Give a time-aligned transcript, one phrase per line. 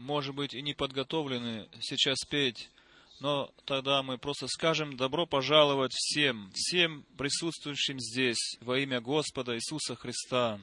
[0.00, 2.70] может быть, и не подготовлены сейчас петь,
[3.20, 9.94] но тогда мы просто скажем добро пожаловать всем, всем присутствующим здесь во имя Господа Иисуса
[9.94, 10.58] Христа.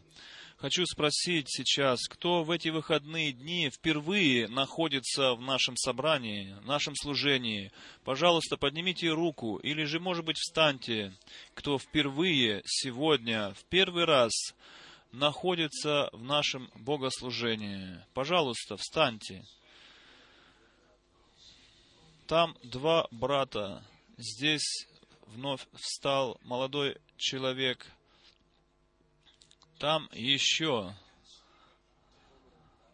[0.58, 6.96] Хочу спросить сейчас, кто в эти выходные дни впервые находится в нашем собрании, в нашем
[6.96, 7.72] служении.
[8.04, 11.14] Пожалуйста, поднимите руку, или же, может быть, встаньте,
[11.54, 14.32] кто впервые сегодня, в первый раз
[15.12, 18.04] находится в нашем богослужении.
[18.14, 19.44] Пожалуйста, встаньте.
[22.28, 23.84] Там два брата.
[24.18, 24.88] Здесь
[25.28, 27.86] вновь встал молодой человек–
[29.80, 30.96] там еще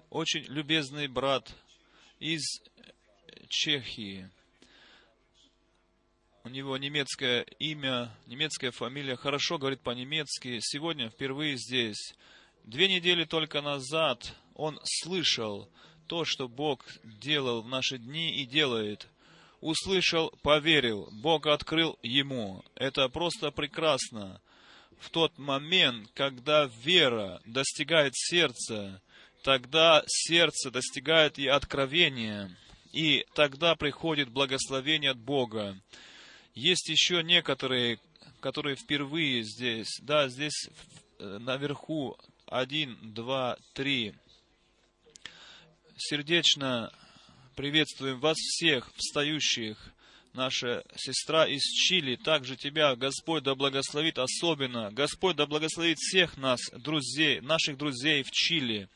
[0.10, 1.56] очень любезный брат
[2.20, 2.42] из
[3.48, 4.30] Чехии.
[6.46, 10.60] У него немецкое имя, немецкая фамилия, хорошо говорит по-немецки.
[10.60, 12.16] Сегодня впервые здесь.
[12.66, 15.70] Две недели только назад он слышал
[16.08, 19.08] то, что Бог делал в наши дни и делает.
[19.62, 22.66] Услышал, поверил, Бог открыл ему.
[22.76, 24.42] Это просто прекрасно
[25.00, 29.02] в тот момент, когда вера достигает сердца,
[29.44, 32.54] тогда сердце достигает и откровения,
[32.92, 35.78] и тогда приходит благословение от Бога.
[36.54, 38.00] Есть еще некоторые,
[38.40, 40.70] которые впервые здесь, да, здесь
[41.18, 44.14] э, наверху один, два, три.
[45.98, 46.94] Сердечно
[47.56, 49.94] приветствуем вас всех, встающих
[50.34, 54.92] наша сестра из Чили, также тебя Господь да благословит особенно.
[54.92, 58.90] Господь да благословит всех нас, друзей, наших друзей в Чили.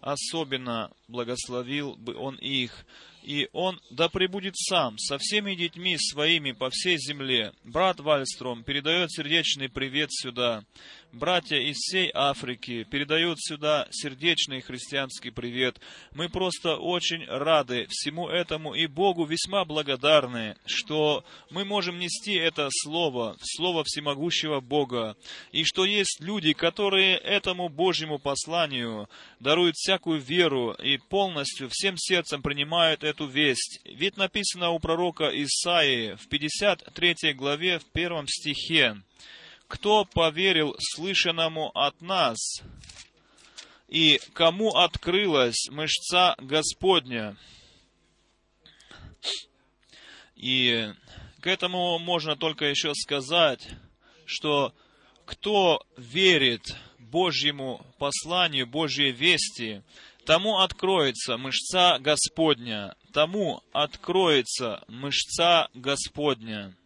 [0.00, 2.84] Особенно благословил бы Он их
[3.26, 7.52] и он да пребудет сам со всеми детьми своими по всей земле.
[7.64, 10.62] Брат Вальстром передает сердечный привет сюда.
[11.12, 15.80] Братья из всей Африки передают сюда сердечный христианский привет.
[16.12, 22.68] Мы просто очень рады всему этому и Богу весьма благодарны, что мы можем нести это
[22.70, 25.16] Слово, Слово всемогущего Бога,
[25.52, 29.08] и что есть люди, которые этому Божьему посланию
[29.40, 33.80] даруют всякую веру и полностью всем сердцем принимают эту весть.
[33.84, 39.02] Ведь написано у пророка Исаии в 53 главе, в первом стихе,
[39.68, 42.62] «Кто поверил слышанному от нас,
[43.88, 47.36] и кому открылась мышца Господня?»
[50.36, 50.92] И
[51.40, 53.66] к этому можно только еще сказать,
[54.26, 54.74] что
[55.24, 56.62] кто верит
[56.98, 59.82] Божьему посланию, Божьей вести,
[60.24, 66.76] тому откроется мышца Господня, тому откроется мышца Господня.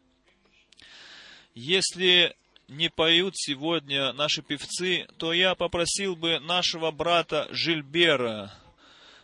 [1.54, 2.36] Если
[2.70, 8.54] не поют сегодня наши певцы, то я попросил бы нашего брата Жильбера,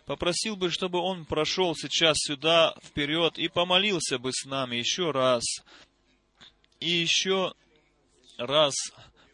[0.04, 5.44] попросил бы, чтобы он прошел сейчас сюда вперед и помолился бы с нами еще раз.
[6.80, 7.54] И еще
[8.36, 8.74] раз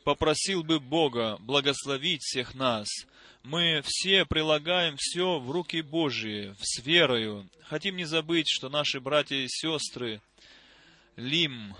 [0.05, 2.89] попросил бы Бога благословить всех нас–
[3.43, 7.49] мы все прилагаем все в руки Божьи, с верою.
[7.65, 10.21] Хотим не забыть, что наши братья и сестры
[11.17, 11.75] Лим,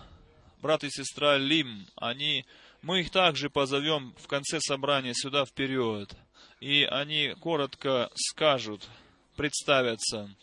[0.63, 2.47] брат и сестра Лим, они,
[2.81, 6.15] мы их также позовем в конце собрания сюда вперед,
[6.61, 8.89] и они коротко скажут,
[9.37, 10.35] представятся.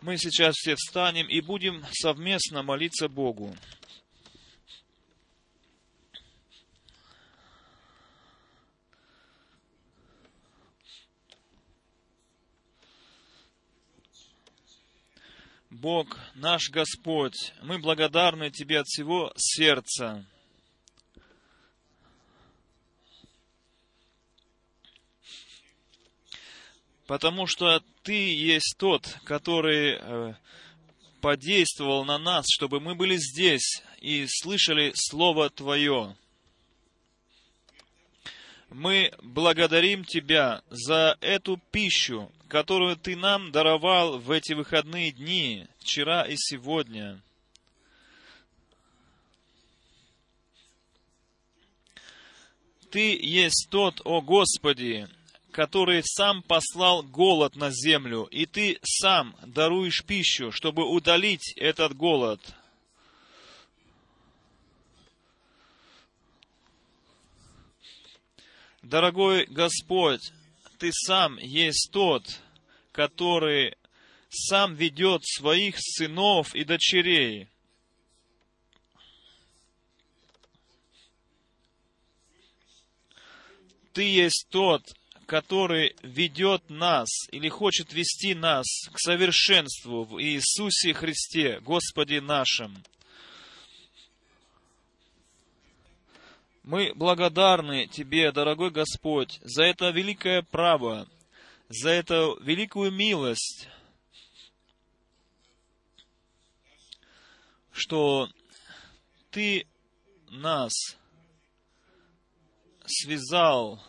[0.00, 3.54] Мы сейчас все встанем и будем совместно молиться Богу.
[15.76, 20.24] Бог, наш Господь, мы благодарны Тебе от всего сердца.
[27.06, 30.34] Потому что Ты есть тот, который э,
[31.20, 36.16] подействовал на нас, чтобы мы были здесь и слышали Слово Твое.
[38.70, 46.22] Мы благодарим Тебя за эту пищу, которую Ты нам даровал в эти выходные дни, вчера
[46.22, 47.20] и сегодня.
[52.90, 55.08] Ты есть тот, о Господи,
[55.52, 62.40] который сам послал голод на землю, и Ты сам даруешь пищу, чтобы удалить этот голод.
[68.88, 70.30] Дорогой Господь,
[70.78, 72.22] ты сам есть тот,
[72.92, 73.74] который
[74.28, 77.48] сам ведет своих сынов и дочерей.
[83.92, 84.82] Ты есть тот,
[85.26, 92.84] который ведет нас или хочет вести нас к совершенству в Иисусе Христе, Господе нашим.
[96.66, 101.06] Мы благодарны Тебе, дорогой Господь, за это великое право,
[101.68, 103.68] за эту великую милость,
[107.70, 108.28] что
[109.30, 109.68] Ты
[110.28, 110.72] нас
[112.84, 113.80] связал,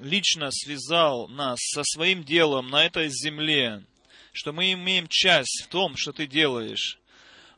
[0.00, 3.84] лично связал нас со своим делом на этой земле,
[4.32, 6.98] что мы имеем часть в том, что Ты делаешь.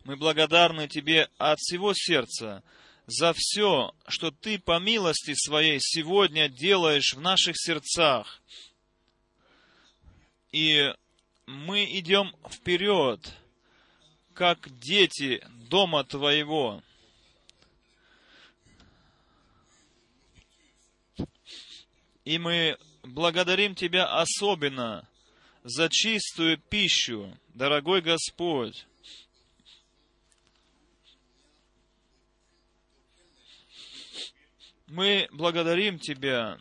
[0.05, 2.63] Мы благодарны Тебе от всего сердца
[3.07, 8.43] за все, что Ты по милости Своей сегодня делаешь в наших сердцах.
[10.53, 10.93] И
[11.47, 13.21] мы идем вперед,
[14.33, 16.83] как дети дома Твоего.
[22.25, 25.07] И мы благодарим Тебя особенно
[25.63, 28.87] за чистую пищу, дорогой Господь.
[34.87, 36.59] Мы благодарим Тебя,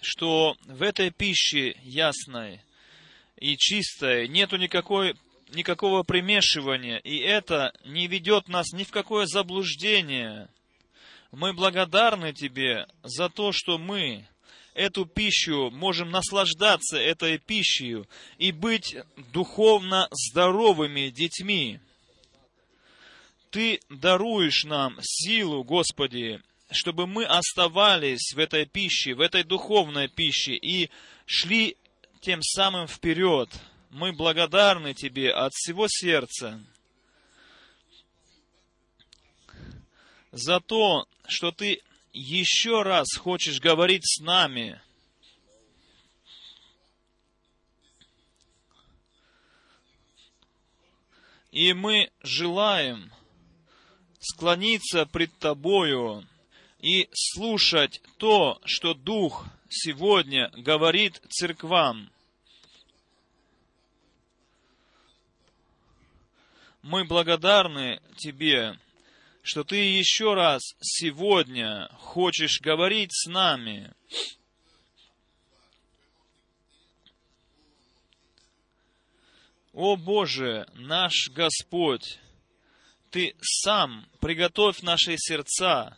[0.00, 2.60] что в этой пище ясной
[3.36, 5.14] и чистой нету никакой,
[5.50, 10.48] никакого примешивания, и это не ведет нас ни в какое заблуждение.
[11.30, 14.26] Мы благодарны Тебе за то, что мы
[14.74, 18.04] эту пищу, можем наслаждаться этой пищей
[18.36, 18.96] и быть
[19.32, 21.78] духовно здоровыми детьми.
[23.50, 30.54] Ты даруешь нам силу, Господи, чтобы мы оставались в этой пище, в этой духовной пище
[30.54, 30.90] и
[31.24, 31.76] шли
[32.20, 33.48] тем самым вперед.
[33.90, 36.60] Мы благодарны Тебе от всего сердца
[40.32, 41.82] за то, что Ты
[42.12, 44.80] еще раз хочешь говорить с нами,
[51.52, 53.12] и мы желаем
[54.20, 56.26] склониться пред Тобою
[56.86, 62.12] и слушать то, что Дух сегодня говорит церквам.
[66.82, 68.78] Мы благодарны Тебе
[69.42, 73.94] что ты еще раз сегодня хочешь говорить с нами.
[79.72, 82.18] О Боже, наш Господь,
[83.10, 85.96] Ты сам приготовь наши сердца,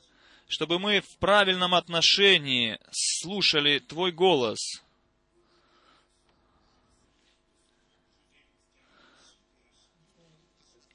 [0.48, 4.58] чтобы мы в правильном отношении слушали Твой голос–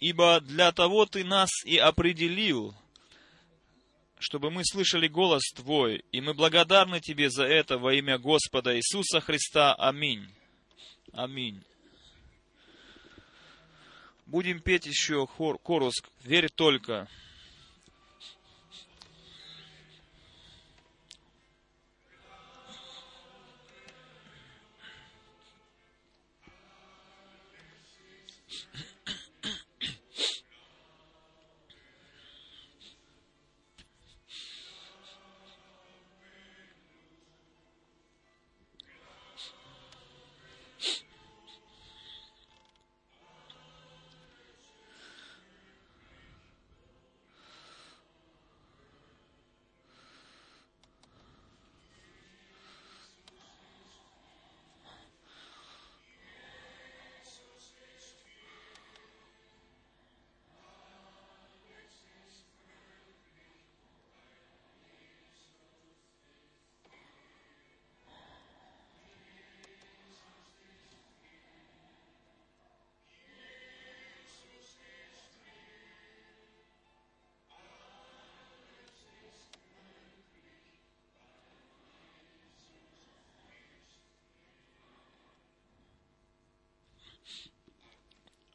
[0.03, 2.75] ибо для того Ты нас и определил,
[4.19, 9.21] чтобы мы слышали голос Твой, и мы благодарны Тебе за это во имя Господа Иисуса
[9.21, 9.73] Христа.
[9.75, 10.27] Аминь.
[11.13, 11.63] Аминь.
[14.25, 17.07] Будем петь еще хор, корус «Верь только».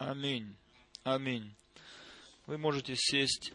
[0.09, 0.57] Аминь.
[1.05, 1.55] Аминь.
[2.47, 3.53] Вы можете сесть.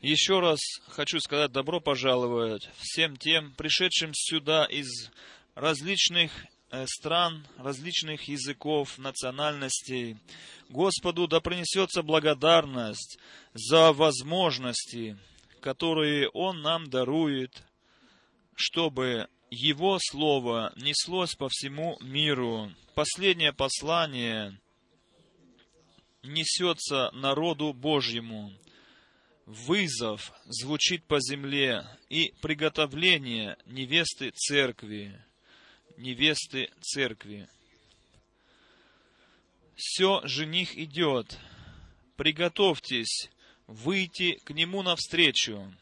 [0.00, 5.10] Еще раз хочу сказать добро пожаловать всем тем, пришедшим сюда из
[5.54, 6.32] различных
[6.70, 10.16] э, стран, различных языков, национальностей.
[10.70, 13.18] Господу да принесется благодарность
[13.52, 15.18] за возможности,
[15.60, 17.52] которые Он нам дарует,
[18.54, 24.58] чтобы Его Слово неслось по всему миру, последнее послание
[26.24, 28.52] несется народу Божьему.
[29.46, 35.22] вызов звучит по земле и приготовление невесты церкви.
[35.96, 37.48] Невесты церкви.
[39.76, 41.38] Все, жених идет.
[42.16, 43.30] Приготовьтесь
[43.68, 45.72] выйти к нему навстречу.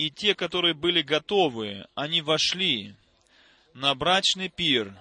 [0.00, 2.94] И те, которые были готовы, они вошли
[3.74, 4.98] на брачный пир,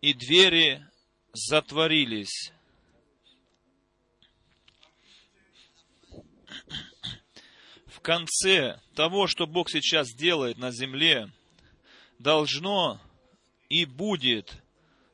[0.00, 0.82] и двери
[1.34, 2.50] затворились.
[7.84, 11.30] В конце того, что Бог сейчас делает на земле,
[12.18, 12.98] должно
[13.68, 14.54] и будет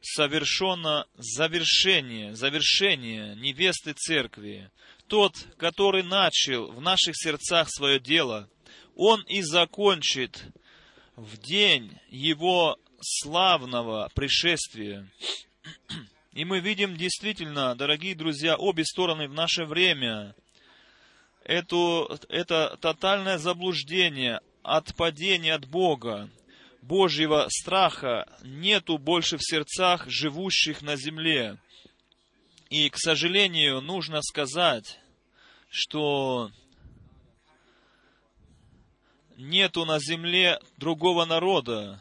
[0.03, 4.71] совершено завершение, завершение невесты церкви.
[5.09, 8.49] Тот, который начал в наших сердцах свое дело,
[8.97, 10.43] он и закончит
[11.15, 15.09] в день его славного пришествия.
[16.33, 20.35] И мы видим действительно, дорогие друзья, обе стороны в наше время.
[21.45, 26.29] Эту, это тотальное заблуждение, отпадение от Бога,
[26.83, 31.59] Божьего страха нету больше в сердцах живущих на земле.
[32.71, 34.99] И, к сожалению, нужно сказать,
[35.71, 36.51] что
[39.37, 42.01] нету на земле другого народа,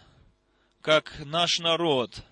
[0.81, 2.23] как наш народ.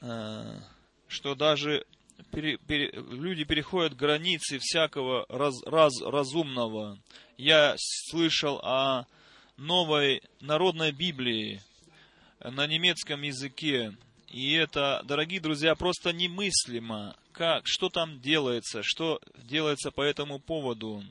[0.00, 0.60] Э,
[1.08, 1.84] что даже
[2.30, 6.98] пере, пере, люди переходят границы всякого раз, раз, разумного.
[7.36, 9.06] Я слышал о
[9.56, 11.62] новой народной Библии
[12.40, 13.96] на немецком языке,
[14.28, 21.04] и это, дорогие друзья, просто немыслимо, как, что там делается, что делается по этому поводу.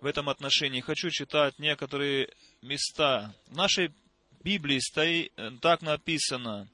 [0.00, 2.30] В этом отношении хочу читать некоторые
[2.62, 3.34] места.
[3.48, 3.92] В нашей
[4.42, 6.68] Библии стоит, так написано,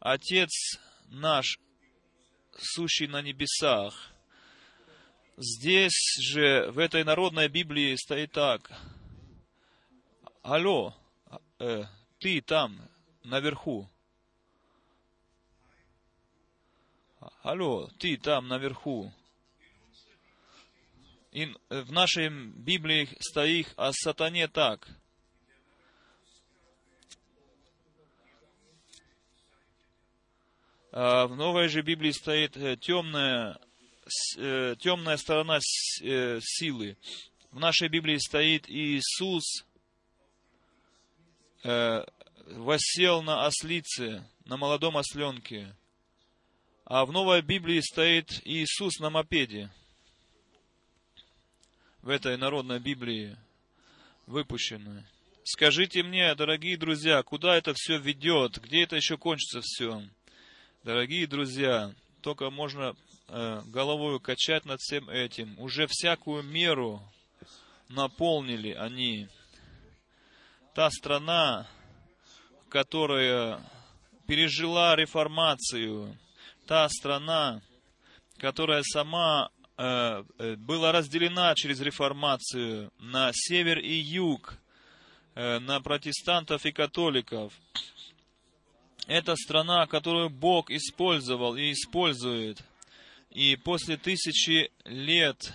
[0.00, 1.58] Отец наш,
[2.56, 4.12] сущий на небесах.
[5.36, 8.70] Здесь же, в этой народной Библии стоит так.
[10.42, 10.94] Алло,
[11.58, 11.84] э,
[12.18, 12.80] ты там,
[13.24, 13.88] наверху.
[17.48, 19.10] Алло, ты там наверху.
[21.32, 24.86] И в нашей Библии стоит о сатане так.
[30.92, 33.58] А в новой же Библии стоит э, темная,
[34.36, 35.58] э, темная сторона
[36.02, 36.98] э, силы.
[37.50, 39.64] В нашей Библии стоит Иисус
[41.64, 45.74] восел на ослице, на молодом осленке.
[46.90, 49.68] А в новой Библии стоит Иисус на мопеде.
[52.00, 53.36] В этой народной Библии
[54.26, 55.04] выпущенной.
[55.44, 58.58] Скажите мне, дорогие друзья, куда это все ведет?
[58.62, 60.02] Где это еще кончится все?
[60.82, 61.92] Дорогие друзья,
[62.22, 62.96] только можно
[63.28, 65.60] э, головой качать над всем этим.
[65.60, 67.02] Уже всякую меру
[67.90, 69.28] наполнили они.
[70.74, 71.68] Та страна,
[72.70, 73.60] которая
[74.26, 76.16] пережила реформацию,
[76.68, 77.62] та страна,
[78.36, 84.58] которая сама э, э, была разделена через реформацию на север и юг,
[85.34, 87.54] э, на протестантов и католиков.
[89.06, 92.62] Это страна, которую Бог использовал и использует.
[93.30, 95.54] И после тысячи лет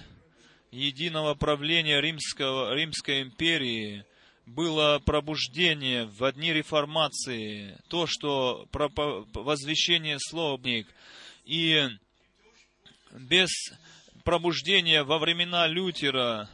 [0.71, 4.03] единого правления Римского, Римской империи
[4.45, 8.67] было пробуждение в одни реформации, то, что
[9.33, 10.87] возвещение словник.
[11.45, 11.87] И
[13.11, 13.49] без
[14.23, 16.49] пробуждения во времена Лютера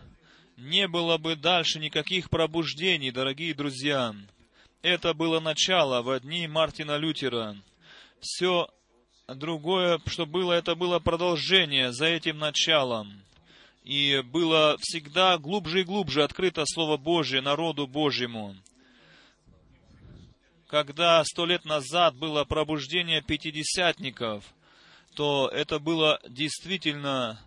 [0.57, 4.15] не было бы дальше никаких пробуждений, дорогие друзья.
[4.81, 7.55] Это было начало в дни Мартина Лютера.
[8.19, 8.69] Все
[9.27, 13.23] другое, что было, это было продолжение за этим началом
[13.83, 18.55] и было всегда глубже и глубже открыто Слово Божье народу Божьему.
[20.67, 24.45] Когда сто лет назад было пробуждение пятидесятников,
[25.15, 27.41] то это было действительно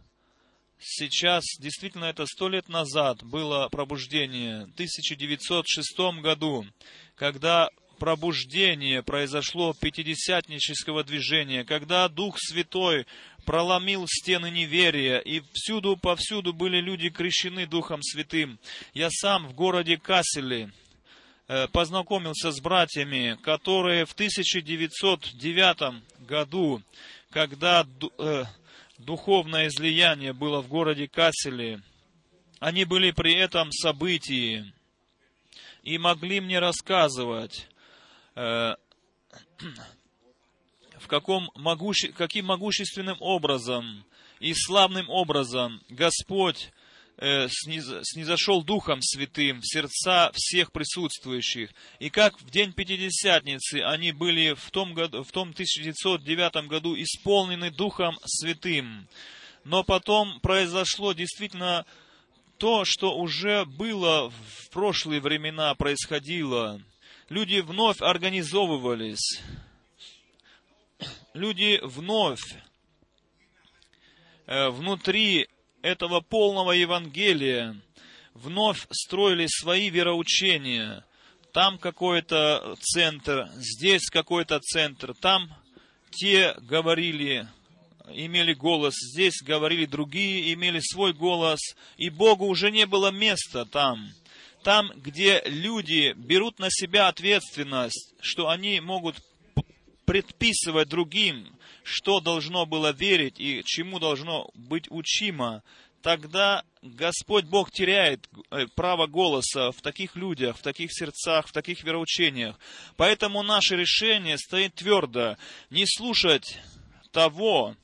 [0.80, 6.66] сейчас, действительно это сто лет назад было пробуждение, в 1906 году,
[7.14, 13.06] когда пробуждение произошло пятидесятнического движения, когда Дух Святой
[13.44, 18.58] проломил стены неверия, и всюду, повсюду были люди крещены Духом Святым.
[18.94, 20.72] Я сам в городе Касселе
[21.48, 26.82] э, познакомился с братьями, которые в 1909 году,
[27.30, 27.86] когда
[28.18, 28.44] э,
[28.98, 31.82] духовное излияние было в городе Касселе,
[32.60, 34.72] они были при этом событии
[35.82, 37.66] и могли мне рассказывать,
[38.36, 38.76] э,
[41.02, 44.04] в каком могуще, каким могущественным образом
[44.40, 46.70] и славным образом Господь
[47.18, 51.70] э, сниз, снизошел Духом Святым в сердца всех присутствующих.
[51.98, 57.70] И как в день Пятидесятницы они были в том, году, в том 1909 году исполнены
[57.70, 59.08] Духом Святым.
[59.64, 61.86] Но потом произошло действительно
[62.58, 66.80] то, что уже было в прошлые времена, происходило.
[67.28, 69.40] Люди вновь организовывались.
[71.34, 72.56] Люди вновь
[74.46, 75.48] э, внутри
[75.82, 77.76] этого полного Евангелия
[78.34, 81.04] вновь строили свои вероучения.
[81.52, 85.54] Там какой-то центр, здесь какой-то центр, там
[86.10, 87.46] те говорили
[88.14, 91.60] имели голос, здесь говорили другие, имели свой голос,
[91.96, 94.10] и Богу уже не было места там.
[94.62, 99.16] Там, где люди берут на себя ответственность, что они могут
[100.04, 105.62] предписывать другим, что должно было верить и чему должно быть учимо,
[106.02, 111.84] тогда Господь Бог теряет э, право голоса в таких людях, в таких сердцах, в таких
[111.84, 112.58] вероучениях.
[112.96, 115.36] Поэтому наше решение стоит твердо
[115.70, 116.58] не слушать
[117.12, 117.76] того,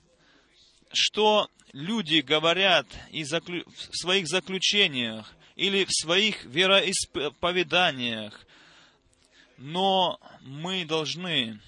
[0.93, 2.87] что люди говорят
[3.23, 3.65] заклю...
[3.67, 8.45] в своих заключениях или в своих вероисповеданиях,
[9.59, 11.61] но мы должны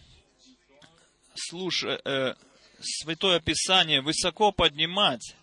[1.40, 2.34] слушать э,
[2.80, 5.34] Святое Писание высоко поднимать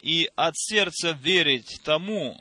[0.00, 2.40] и от сердца верить тому,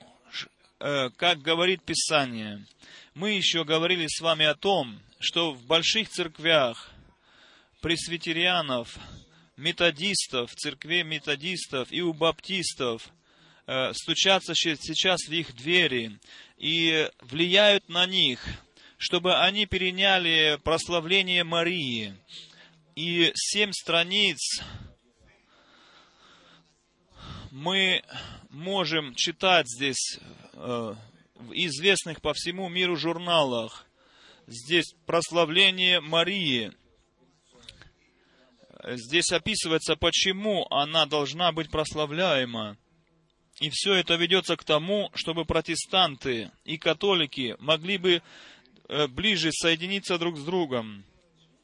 [0.79, 2.65] э, как говорит Писание.
[3.13, 6.91] Мы еще говорили с вами о том, что в больших церквях
[7.81, 8.97] пресвитерианов
[9.57, 13.09] методистов, церквей методистов и у баптистов
[13.65, 16.19] э, стучатся сейчас в их двери
[16.57, 18.39] и влияют на них,
[18.97, 22.15] чтобы они переняли прославление Марии.
[22.97, 24.39] И семь страниц
[27.51, 28.01] мы
[28.49, 30.17] можем читать здесь
[30.53, 30.95] э,
[31.35, 33.85] в известных по всему миру журналах.
[34.47, 36.71] Здесь прославление Марии–
[38.95, 42.77] здесь описывается, почему она должна быть прославляема.
[43.59, 48.23] И все это ведется к тому, чтобы протестанты и католики могли бы
[48.87, 51.05] э, ближе соединиться друг с другом.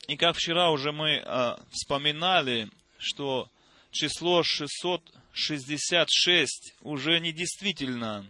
[0.08, 3.50] И как вчера уже мы а, вспоминали, что
[3.92, 8.30] число 666 уже не действительно,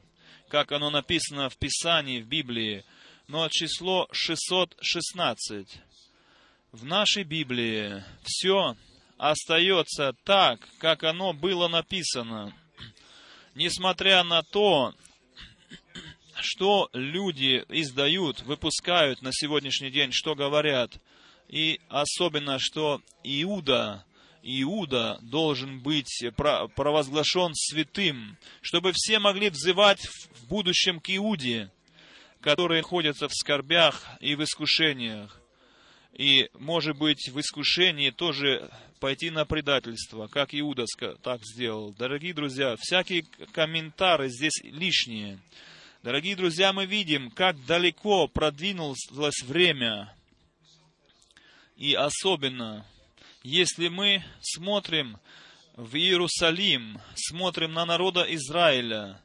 [0.49, 2.85] как оно написано в Писании, в Библии,
[3.27, 5.81] но число 616
[6.73, 8.75] в нашей Библии все
[9.17, 12.53] остается так, как оно было написано.
[13.55, 14.93] Несмотря на то,
[16.41, 20.91] что люди издают, выпускают на сегодняшний день, что говорят,
[21.53, 24.03] и особенно, что Иуда,
[24.41, 31.71] Иуда должен быть провозглашен святым, чтобы все могли взывать в будущем к Иуде,
[32.41, 35.39] которые находятся в скорбях и в искушениях
[36.13, 40.85] и, может быть, в искушении тоже пойти на предательство, как Иуда
[41.21, 41.93] так сделал.
[41.93, 45.39] Дорогие друзья, всякие комментарии здесь лишние.
[46.01, 50.15] Дорогие друзья, мы видим, как далеко продвинулось время.
[51.75, 52.85] И особенно,
[53.43, 55.17] если мы смотрим
[55.75, 59.21] в Иерусалим, смотрим на народа Израиля,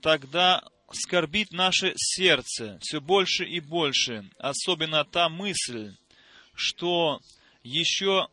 [0.00, 0.62] тогда
[0.92, 5.96] скорбит наше сердце все больше и больше, особенно та мысль,
[6.54, 7.20] что
[7.62, 8.28] еще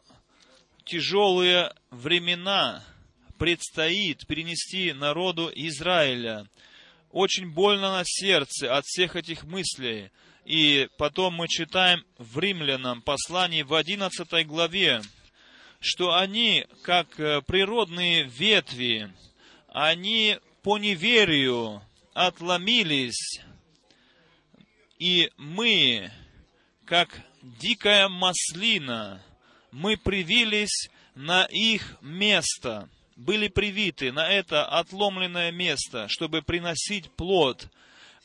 [0.86, 2.84] тяжелые времена
[3.38, 6.48] предстоит перенести народу Израиля.
[7.10, 10.12] Очень больно на сердце от всех этих мыслей.
[10.46, 15.02] И потом мы читаем в Римлянам послании в 11 главе,
[15.80, 19.12] что они, как э, природные ветви,
[19.70, 21.82] они по неверию
[22.14, 23.42] отломились,
[25.00, 26.12] и мы,
[26.86, 29.24] как дикая маслина,
[29.72, 37.68] мы привились на их место, были привиты на это отломленное место, чтобы приносить плод.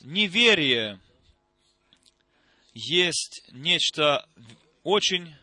[0.01, 1.01] Неверие
[2.79, 4.25] есть нечто
[4.85, 5.35] очень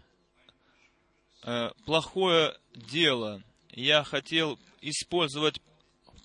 [1.44, 3.44] э, плохое дело.
[3.72, 5.60] Я хотел использовать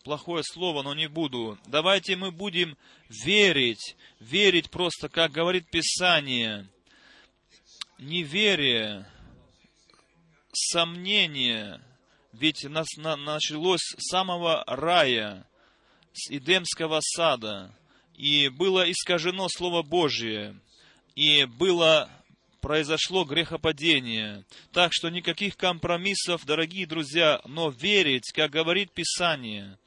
[0.05, 1.59] плохое слово, но не буду.
[1.67, 6.69] Давайте мы будем верить, верить просто, как говорит Писание.
[7.99, 9.11] Неверие,
[10.53, 11.83] сомнение,
[12.33, 15.45] ведь нас началось с самого рая,
[16.13, 17.75] с Эдемского сада,
[18.15, 20.59] и было искажено Слово Божие,
[21.15, 22.11] и было
[22.61, 24.45] произошло грехопадение.
[24.73, 29.79] Так что никаких компромиссов, дорогие друзья, но верить, как говорит Писание.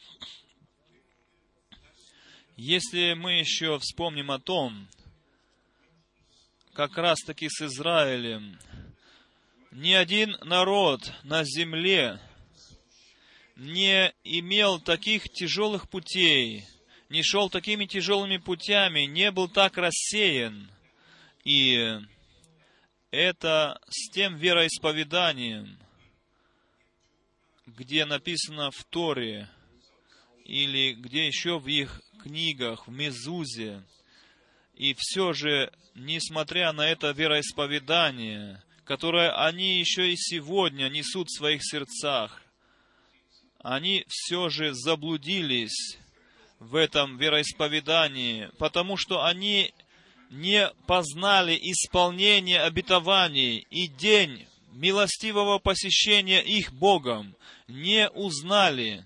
[2.55, 4.87] Если мы еще вспомним о том,
[6.73, 8.59] как раз таки с Израилем,
[9.71, 12.19] ни один народ на земле
[13.55, 16.67] не имел таких тяжелых путей,
[17.09, 20.72] не шел такими тяжелыми путями, не был так рассеян.
[21.43, 21.99] И
[23.11, 25.77] это с тем вероисповеданием,
[27.65, 29.49] где написано в Торе,
[30.45, 33.83] или где еще в их книгах, в Мезузе.
[34.75, 41.61] И все же, несмотря на это вероисповедание, которое они еще и сегодня несут в своих
[41.63, 42.41] сердцах,
[43.59, 45.97] они все же заблудились
[46.59, 49.73] в этом вероисповедании, потому что они
[50.33, 57.35] не познали исполнение обетований и день милостивого посещения их Богом,
[57.67, 59.05] не узнали.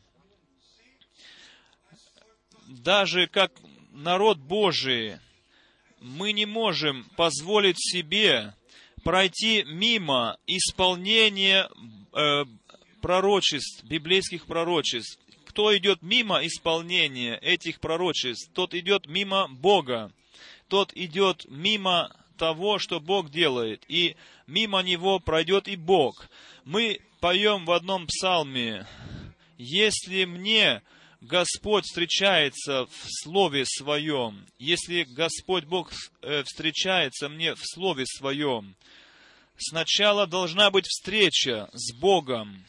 [2.67, 3.51] Даже как
[3.91, 5.17] народ Божий,
[5.99, 8.55] мы не можем позволить себе
[9.03, 11.69] пройти мимо исполнения
[12.13, 12.45] э,
[13.01, 15.19] пророчеств, библейских пророчеств.
[15.45, 20.13] Кто идет мимо исполнения этих пророчеств, тот идет мимо Бога
[20.67, 26.29] тот идет мимо того, что Бог делает, и мимо него пройдет и Бог.
[26.63, 28.85] Мы поем в одном псалме,
[29.57, 30.83] «Если мне
[31.21, 38.75] Господь встречается в Слове Своем, если Господь Бог э, встречается мне в Слове Своем,
[39.57, 42.65] сначала должна быть встреча с Богом,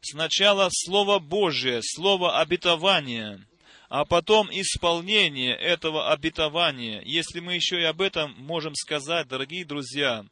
[0.00, 3.44] сначала Слово Божие, Слово обетования,
[3.88, 7.00] а потом исполнение этого обетования.
[7.02, 10.26] Если мы еще и об этом можем сказать, дорогие друзья,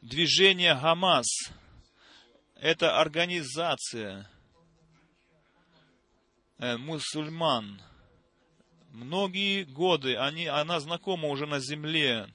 [0.00, 1.26] движение Хамас–
[2.56, 4.28] это организация
[6.58, 7.82] э, мусульман.
[8.90, 12.26] Многие годы они, она знакома уже на земле.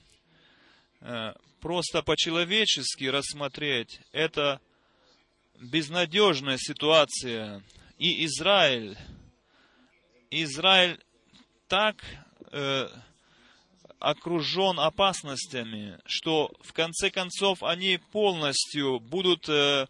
[1.02, 4.62] Э, просто по-человечески рассмотреть– это
[5.60, 7.64] безнадежная ситуация.
[7.98, 8.96] И Израиль–
[10.32, 11.00] Израиль
[11.68, 12.04] так
[12.52, 12.88] э,
[14.00, 19.88] окружен опасностями, что в конце концов они полностью будут э,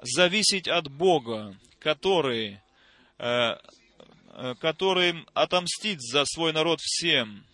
[0.00, 2.60] зависеть от Бога, который,
[3.18, 3.56] э,
[4.34, 7.44] э который отомстит за свой народ всем.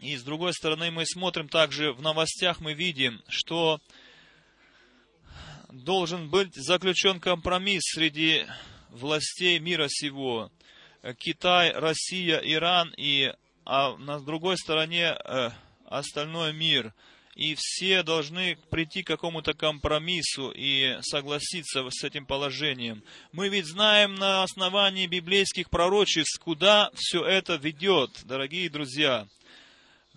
[0.00, 3.80] И с другой стороны, мы смотрим также в новостях, мы видим, что
[5.70, 8.46] должен быть заключен компромисс среди
[8.90, 10.50] властей мира сего.
[11.18, 13.32] Китай, Россия, Иран и
[13.64, 15.50] а на другой стороне э,
[15.86, 16.92] остальной мир.
[17.34, 23.02] И все должны прийти к какому-то компромиссу и согласиться с этим положением.
[23.32, 29.26] Мы ведь знаем на основании библейских пророчеств, куда все это ведет, дорогие друзья.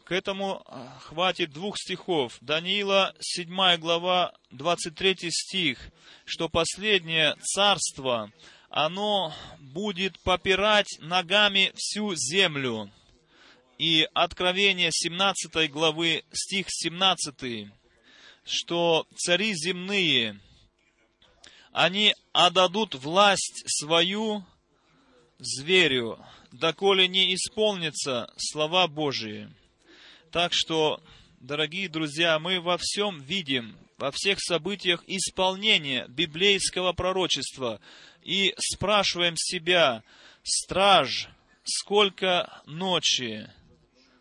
[0.03, 2.37] К этому э, хватит двух стихов.
[2.41, 5.79] Даниила, 7 глава, 23 стих,
[6.25, 8.31] что последнее царство
[8.75, 12.91] оно будет попирать ногами всю землю.
[13.77, 17.69] И Откровение 17 главы, стих 17,
[18.43, 20.41] что цари земные,
[21.71, 24.45] они отдадут власть свою
[25.39, 26.19] зверю,
[26.51, 29.49] доколе не исполнятся слова Божии.
[30.31, 31.01] Так что,
[31.39, 37.79] дорогие друзья, мы во всем видим, во всех событиях исполнение библейского пророчества–
[38.25, 40.03] и спрашиваем себя,
[40.43, 41.29] страж,
[41.63, 43.47] сколько ночи?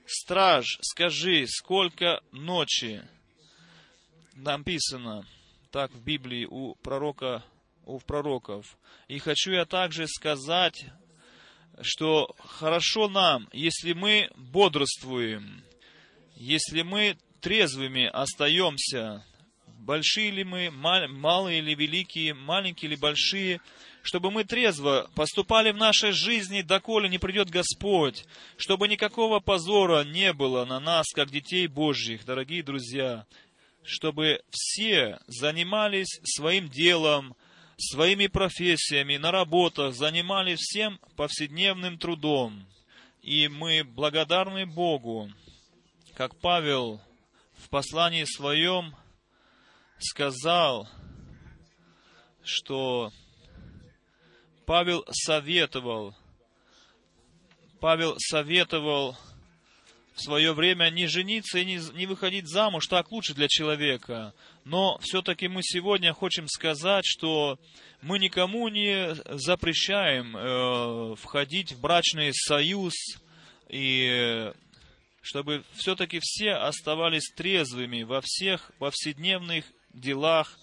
[0.07, 3.03] Страж, скажи, сколько ночи?
[4.35, 5.27] Написано
[5.71, 7.43] так в Библии у пророка,
[7.87, 8.77] у пророков.
[9.09, 10.85] И хочу я также сказать,
[11.81, 15.65] что хорошо нам, если мы бодрствуем,
[16.37, 19.25] если мы трезвыми остаемся,
[19.67, 23.61] большие ли мы, малые или великие, маленькие или большие,
[24.05, 28.27] чтобы мы трезво поступали в нашей жизни, доколе не придет Господь,
[28.59, 33.27] чтобы никакого позора не было на нас, как детей Божьих, дорогие друзья,
[33.83, 37.35] чтобы все занимались своим делом,
[37.79, 42.67] своими профессиями, на работах, занимались всем повседневным трудом.
[43.23, 45.33] И мы благодарны Богу,
[46.15, 47.01] как Павел
[47.57, 48.95] в послании своем
[49.99, 50.91] сказал,
[52.43, 53.11] что
[54.67, 56.15] Павел советовал,
[57.81, 59.17] Павел советовал
[60.15, 64.33] в свое время не жениться и не, не выходить замуж, так лучше для человека.
[64.65, 67.59] Но все-таки мы сегодня хотим сказать, что
[68.01, 72.95] мы никому не запрещаем э, входить в брачный союз,
[73.69, 74.53] и
[75.21, 80.59] чтобы все-таки все оставались трезвыми во всех повседневных делах,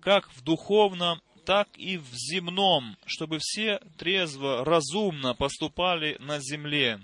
[0.00, 7.00] как в духовном, так и в земном, чтобы все трезво, разумно поступали на земле.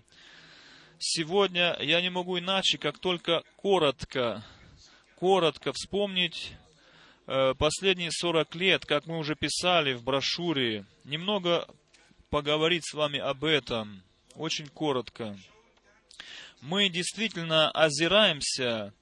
[0.98, 4.44] Сегодня я не могу иначе, как только коротко,
[5.16, 6.52] коротко вспомнить
[7.26, 11.66] э, последние 40 лет, как мы уже писали в брошюре, немного
[12.28, 14.02] поговорить с вами об этом,
[14.34, 15.38] очень коротко.
[16.60, 18.92] Мы действительно озираемся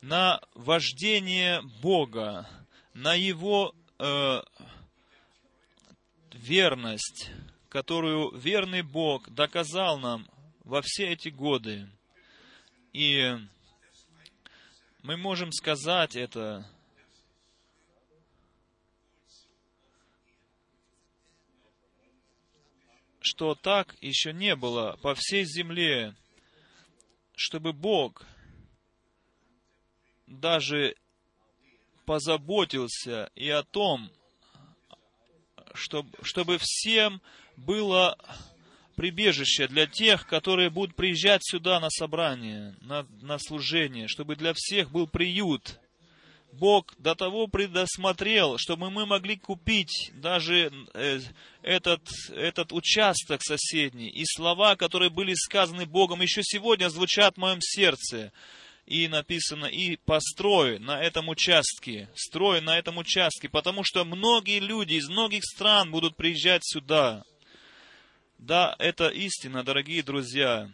[0.00, 2.48] на вождение Бога,
[2.94, 4.42] на Его э,
[6.34, 7.30] верность,
[7.68, 10.28] которую верный Бог доказал нам
[10.64, 11.88] во все эти годы.
[12.92, 13.36] И
[15.02, 16.66] мы можем сказать это
[23.20, 26.14] что так еще не было по всей земле,
[27.36, 28.26] чтобы Бог
[30.26, 30.96] даже
[32.06, 34.10] позаботился и о том,
[35.78, 37.20] чтобы, чтобы всем
[37.56, 38.16] было
[38.96, 44.90] прибежище для тех, которые будут приезжать сюда на собрание, на, на служение, чтобы для всех
[44.90, 45.78] был приют.
[46.52, 51.20] Бог до того предусмотрел, чтобы мы могли купить даже э,
[51.62, 54.08] этот, этот участок соседний.
[54.08, 58.32] И слова, которые были сказаны Богом, еще сегодня звучат в моем сердце.
[58.88, 64.94] И написано, и построй на этом участке, строй на этом участке, потому что многие люди
[64.94, 67.22] из многих стран будут приезжать сюда.
[68.38, 70.72] Да, это истина, дорогие друзья.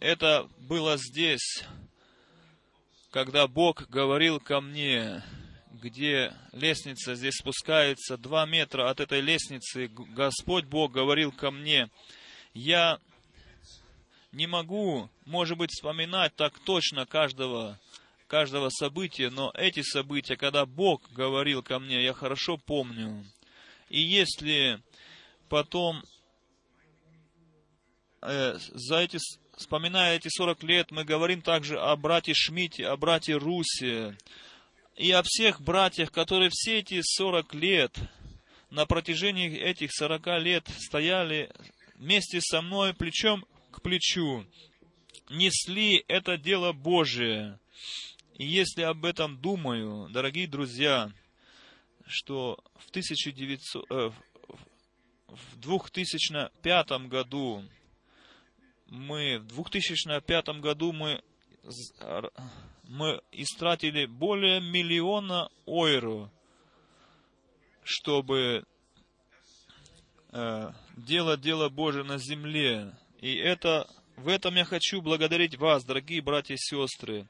[0.00, 1.64] Это было здесь,
[3.10, 5.22] когда Бог говорил ко мне,
[5.70, 11.90] где лестница здесь спускается два метра от этой лестницы, Господь Бог говорил ко мне,
[12.54, 13.00] я
[14.32, 17.78] не могу, может быть, вспоминать так точно каждого,
[18.26, 23.24] каждого события, но эти события, когда Бог говорил ко мне, я хорошо помню.
[23.88, 24.80] И если
[25.48, 26.02] Потом,
[28.22, 29.18] э, за эти,
[29.56, 34.16] вспоминая эти 40 лет, мы говорим также о брате Шмите, о брате Русе
[34.96, 37.96] и о всех братьях, которые все эти 40 лет,
[38.70, 41.50] на протяжении этих 40 лет стояли
[41.94, 43.46] вместе со мной плечом
[43.86, 44.44] плечу,
[45.30, 47.60] несли это дело Божие.
[48.34, 51.12] И если об этом думаю, дорогие друзья,
[52.04, 54.10] что в 1900, э,
[55.28, 57.62] в 2005 году
[58.88, 61.22] мы, в 2005 году мы,
[62.88, 66.28] мы истратили более миллиона ойро,
[67.84, 68.64] чтобы
[70.32, 72.92] э, делать дело Божие на земле.
[73.20, 77.26] И это, в этом я хочу благодарить вас, дорогие братья и сестры.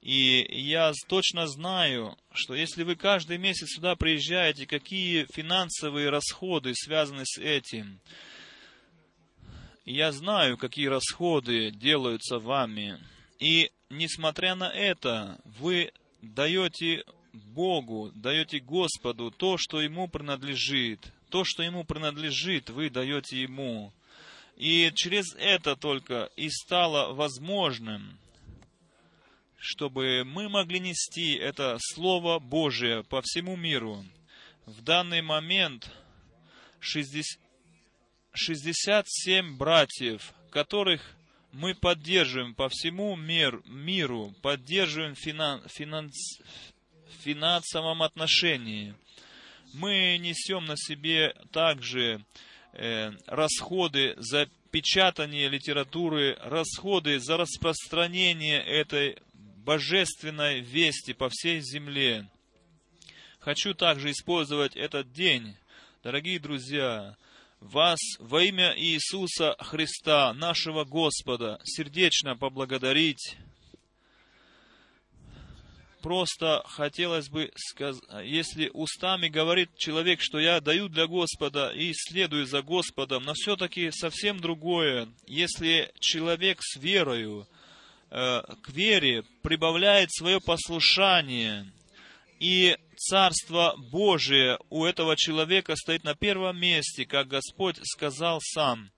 [0.00, 7.22] И я точно знаю, что если вы каждый месяц сюда приезжаете, какие финансовые расходы связаны
[7.24, 8.00] с этим.
[9.84, 12.98] Я знаю, какие расходы делаются вами.
[13.38, 21.00] И несмотря на это, вы даете Богу, даете Господу то, что Ему принадлежит.
[21.30, 23.92] То, что Ему принадлежит, вы даете Ему.
[24.56, 28.18] И через это только и стало возможным
[29.62, 34.04] чтобы мы могли нести это Слово Божие по всему миру.
[34.66, 35.88] В данный момент
[36.80, 41.14] 67 братьев, которых
[41.52, 46.40] мы поддерживаем по всему мир, миру, поддерживаем финан, финанс,
[47.06, 48.96] в финансовом отношении.
[49.74, 52.24] Мы несем на себе также
[53.26, 62.28] расходы за печатание литературы, расходы за распространение этой божественной вести по всей земле.
[63.38, 65.56] Хочу также использовать этот день,
[66.02, 67.16] дорогие друзья,
[67.60, 73.36] вас во имя Иисуса Христа, нашего Господа, сердечно поблагодарить.
[76.02, 82.46] Просто хотелось бы сказать, если устами говорит человек, что я даю для Господа и следую
[82.46, 87.46] за Господом, но все-таки совсем другое, если человек с верою,
[88.14, 91.72] Э, к вере прибавляет свое послушание,
[92.38, 98.90] и Царство Божие у этого человека стоит на первом месте, как Господь сказал сам.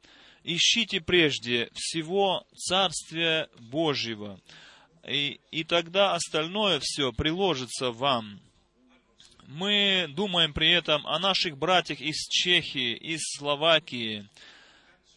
[0.42, 4.40] ищите прежде всего Царствия Божьего,
[5.06, 8.40] и, и тогда остальное все приложится вам.
[9.46, 14.28] Мы думаем при этом о наших братьях из Чехии, из Словакии,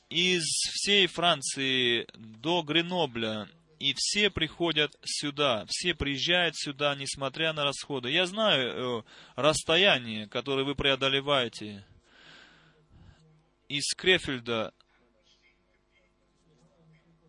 [0.09, 3.47] из всей Франции до Гренобля,
[3.79, 8.11] и все приходят сюда, все приезжают сюда, несмотря на расходы.
[8.11, 9.03] Я знаю э,
[9.35, 11.85] расстояние, которое вы преодолеваете.
[13.69, 14.73] Из Крефельда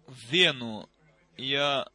[0.07, 0.89] в Вену
[1.37, 1.89] я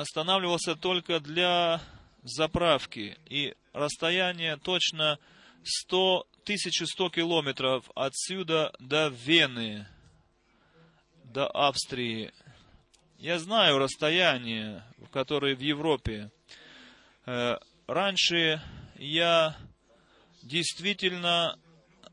[0.00, 1.80] останавливался только для
[2.22, 5.18] заправки, и расстояние точно
[5.62, 9.86] 100, 1100 километров отсюда до Вены,
[11.24, 12.32] до Австрии.
[13.18, 16.30] Я знаю расстояние, которое в Европе.
[17.26, 18.60] Э, раньше
[18.96, 19.56] я
[20.42, 21.58] действительно,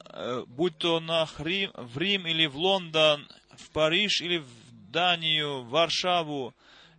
[0.05, 4.49] э, будь то на Рим, в Рим или в Лондон, в Париж или в
[4.91, 6.53] Данию, в Варшаву,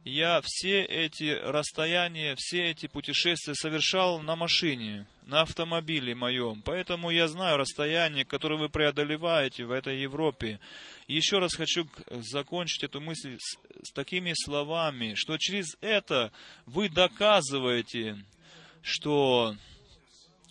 [0.05, 6.63] я все эти расстояния, все эти путешествия совершал на машине, на автомобиле моем.
[6.63, 10.59] Поэтому я знаю расстояние, которое вы преодолеваете в этой Европе.
[11.07, 16.33] еще раз хочу закончить эту мысль с, с такими словами, что через это
[16.67, 18.25] вы доказываете,
[18.83, 19.57] что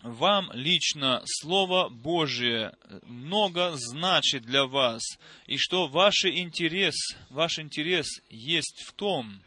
[0.03, 5.01] вам лично Слово Божие много значит для вас,
[5.47, 6.95] и что ваш интерес,
[7.29, 9.41] ваш интерес есть в том,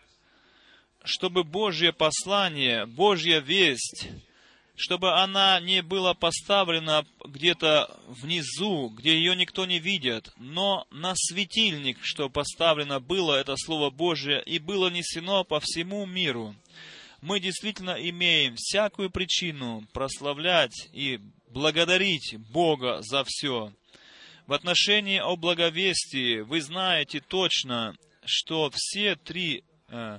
[1.03, 4.09] чтобы Божье послание, Божья весть,
[4.77, 11.99] чтобы она не была поставлена где-то внизу, где ее никто не видит, но на светильник,
[12.03, 16.57] что поставлено было это Слово Божие и было несено по всему миру
[17.25, 23.73] мы действительно имеем всякую причину прославлять и благодарить Бога за все.
[24.47, 30.19] В отношении о благовестии вы знаете точно, что все три, э,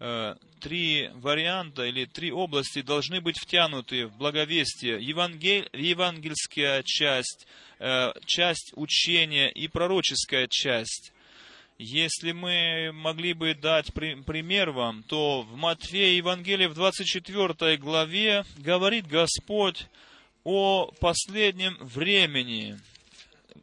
[0.00, 5.00] э, три варианта или три области должны быть втянуты в благовестие.
[5.00, 7.46] Евангель, евангельская часть,
[7.78, 11.12] э, часть учения и пророческая часть.
[11.82, 19.06] Если мы могли бы дать пример вам, то в Матфея Евангелии в 24 главе говорит
[19.06, 19.86] Господь
[20.44, 22.78] о последнем времени.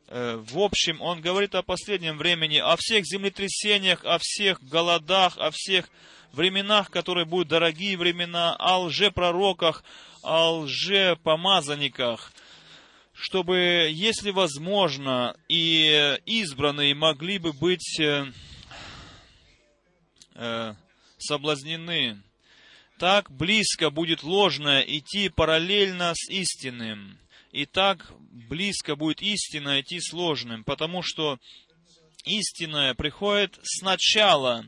[0.08, 5.51] Э, в общем, Он говорит о последнем времени, о всех землетрясениях, о всех голодах, о
[5.51, 5.88] всех
[6.34, 9.84] временах, которые будут дорогие времена, о лжепророках,
[10.23, 12.34] о лжепомазанниках–
[13.19, 18.32] чтобы, если возможно, и избранные могли бы быть э,
[20.36, 20.75] э,
[21.17, 22.21] соблазнены.
[22.99, 27.17] Так близко будет ложное идти параллельно с истинным.
[27.51, 31.39] И так близко будет истина идти с ложным, потому что
[32.23, 34.67] истинное приходит сначала.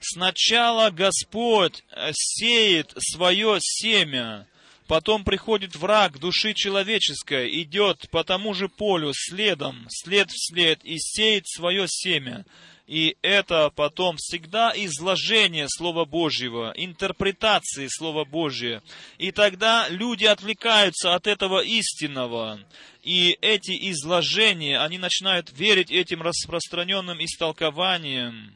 [0.00, 4.48] Сначала Господь сеет свое семя,
[4.86, 10.96] Потом приходит враг души человеческой, идет по тому же полю, следом, след в след, и
[10.98, 12.44] сеет свое семя.
[12.86, 18.80] И это потом всегда изложение Слова Божьего, интерпретации Слова Божьего.
[19.18, 22.60] И тогда люди отвлекаются от этого истинного.
[23.02, 28.52] И эти изложения, они начинают верить этим распространенным истолкованиям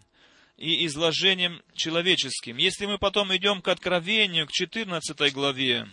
[0.58, 2.56] и изложением человеческим.
[2.56, 5.88] Если мы потом идем к Откровению, к 14 главе,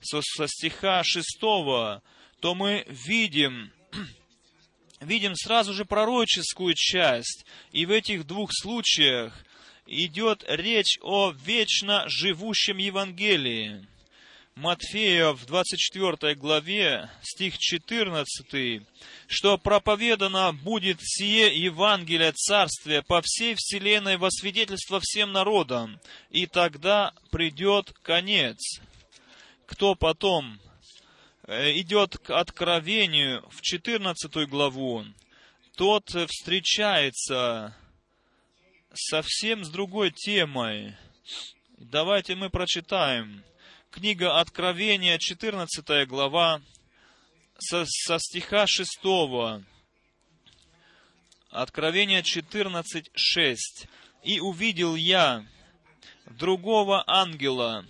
[0.00, 1.40] со, со стиха 6,
[2.40, 3.72] то мы видим,
[5.00, 7.44] видим сразу же пророческую часть.
[7.72, 9.34] И в этих двух случаях
[9.86, 13.86] идет речь о вечно живущем Евангелии.
[14.56, 18.82] Матфея в 24 главе, стих 14,
[19.26, 25.98] что проповедано будет сие Евангелие Царствия по всей вселенной во свидетельство всем народам,
[26.30, 28.80] и тогда придет конец
[29.70, 30.60] кто потом
[31.46, 35.04] э, идет к откровению в 14 главу,
[35.76, 37.76] тот встречается
[38.92, 40.96] совсем с другой темой.
[41.78, 43.44] Давайте мы прочитаем.
[43.92, 46.60] Книга Откровения, 14 глава,
[47.56, 48.98] со, со стиха 6.
[51.48, 53.86] Откровение 14, 6.
[54.24, 55.46] «И увидел я
[56.26, 57.86] другого ангела,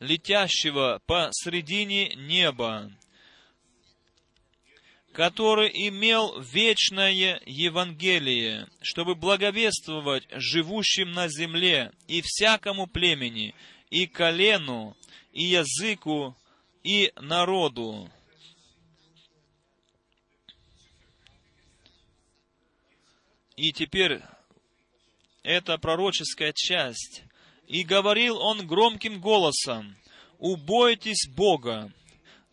[0.00, 2.90] летящего посредине неба,
[5.12, 13.54] который имел вечное Евангелие, чтобы благовествовать живущим на земле и всякому племени,
[13.90, 14.96] и колену,
[15.32, 16.36] и языку,
[16.84, 18.10] и народу.
[23.56, 24.20] И теперь
[25.42, 27.24] это пророческая часть.
[27.68, 29.96] «И говорил он громким голосом,
[30.38, 31.92] «Убойтесь Бога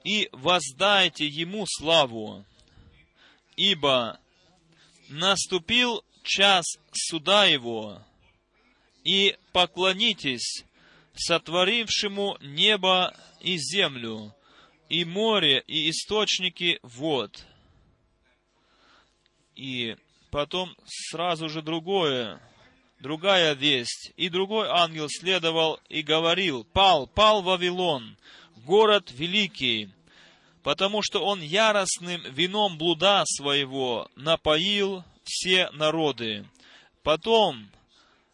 [0.03, 2.45] и воздайте Ему славу,
[3.55, 4.19] ибо
[5.07, 8.01] наступил час суда Его,
[9.05, 10.65] и поклонитесь
[11.15, 14.35] сотворившему небо и землю,
[14.89, 17.45] и море, и источники вод».
[19.55, 19.95] И
[20.29, 22.41] потом сразу же другое,
[23.05, 24.13] другая весть.
[24.17, 28.17] И другой ангел следовал и говорил, «Пал, пал Вавилон,
[28.65, 29.91] город великий,
[30.63, 36.47] потому что он яростным вином блуда своего напоил все народы».
[37.03, 37.69] Потом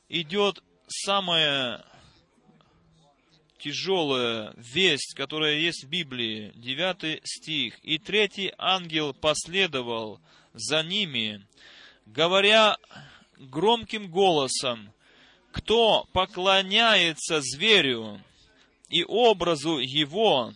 [0.08, 1.84] идет самая
[3.60, 7.78] тяжелая весть, которая есть в Библии, девятый стих.
[7.84, 10.22] «И третий ангел последовал
[10.54, 11.46] за ними,
[12.06, 12.78] говоря
[13.50, 14.94] громким голосом,
[15.52, 18.22] кто поклоняется зверю
[18.90, 20.54] и образу его,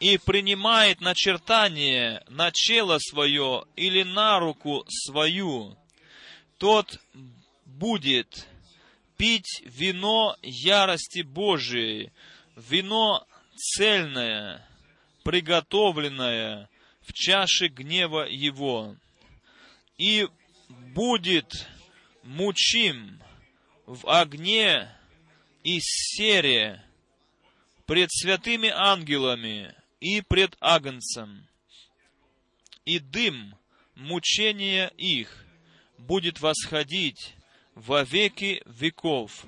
[0.00, 5.76] и принимает начертание на чело свое или на руку свою,
[6.58, 7.00] тот
[7.64, 8.46] будет
[9.16, 12.12] пить вино ярости Божией,
[12.56, 13.26] вино
[13.56, 14.66] цельное,
[15.22, 16.68] приготовленное
[17.02, 18.96] в чаше гнева его,
[19.96, 20.28] и
[20.68, 21.66] будет
[22.24, 23.22] мучим
[23.86, 24.90] в огне
[25.62, 26.82] и сере
[27.86, 31.46] пред святыми ангелами и пред Агнцем.
[32.84, 33.56] И дым
[33.94, 35.44] мучения их
[35.98, 37.34] будет восходить
[37.74, 39.46] во веки веков,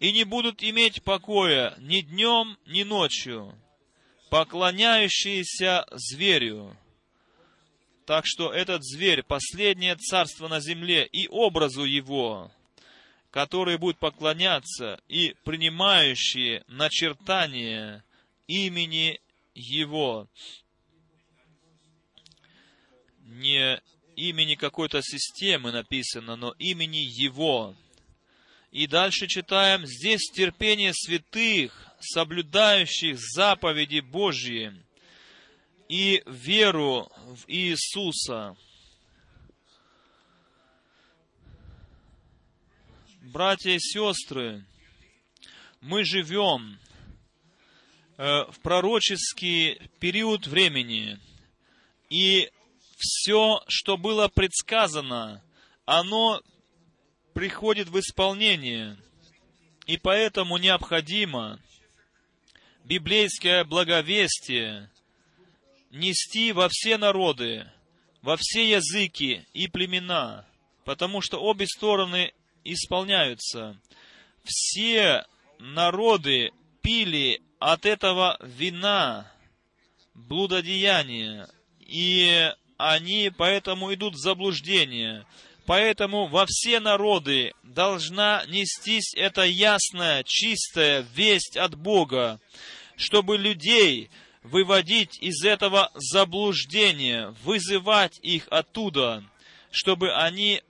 [0.00, 3.54] и не будут иметь покоя ни днем, ни ночью,
[4.30, 6.76] поклоняющиеся зверю,
[8.06, 12.50] так что этот зверь, последнее царство на земле и образу его,
[13.30, 18.02] которые будут поклоняться и принимающие начертание
[18.46, 19.20] имени
[19.54, 20.28] его.
[23.24, 23.80] Не
[24.16, 27.74] имени какой-то системы написано, но имени его.
[28.70, 34.74] И дальше читаем, здесь терпение святых, соблюдающих заповеди Божьи,
[35.92, 38.56] и веру в Иисуса.
[43.20, 44.64] Братья и сестры,
[45.82, 46.78] мы живем
[48.16, 51.20] э, в пророческий период времени,
[52.08, 52.50] и
[52.96, 55.44] все, что было предсказано,
[55.84, 56.40] оно
[57.34, 58.96] приходит в исполнение.
[59.84, 61.60] И поэтому необходимо
[62.84, 64.88] библейское благовестие
[65.92, 67.70] нести во все народы,
[68.22, 70.46] во все языки и племена,
[70.84, 72.32] потому что обе стороны
[72.64, 73.78] исполняются.
[74.42, 75.24] Все
[75.58, 79.30] народы пили от этого вина
[80.14, 85.26] блудодеяния, и они поэтому идут в заблуждение.
[85.64, 92.40] Поэтому во все народы должна нестись эта ясная, чистая весть от Бога,
[92.96, 94.10] чтобы людей
[94.42, 99.24] выводить из этого заблуждения, вызывать их оттуда,
[99.70, 100.62] чтобы они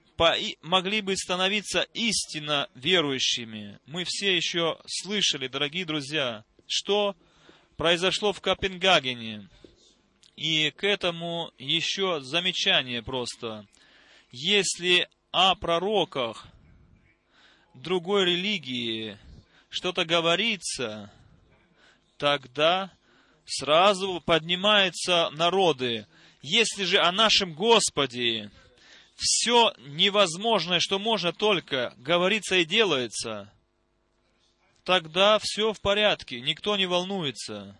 [0.61, 3.79] могли бы становиться истинно верующими.
[3.85, 7.15] Мы все еще слышали, дорогие друзья, что
[7.75, 9.49] произошло в Копенгагене.
[10.35, 13.67] И к этому еще замечание просто.
[14.31, 16.47] Если о пророках
[17.73, 19.17] другой религии
[19.69, 21.11] что-то говорится,
[22.17, 22.91] тогда
[23.45, 26.07] сразу поднимаются народы.
[26.41, 28.51] Если же о нашем Господе
[29.15, 33.51] все невозможное, что можно только, говорится и делается,
[34.83, 37.77] тогда все в порядке, никто не волнуется.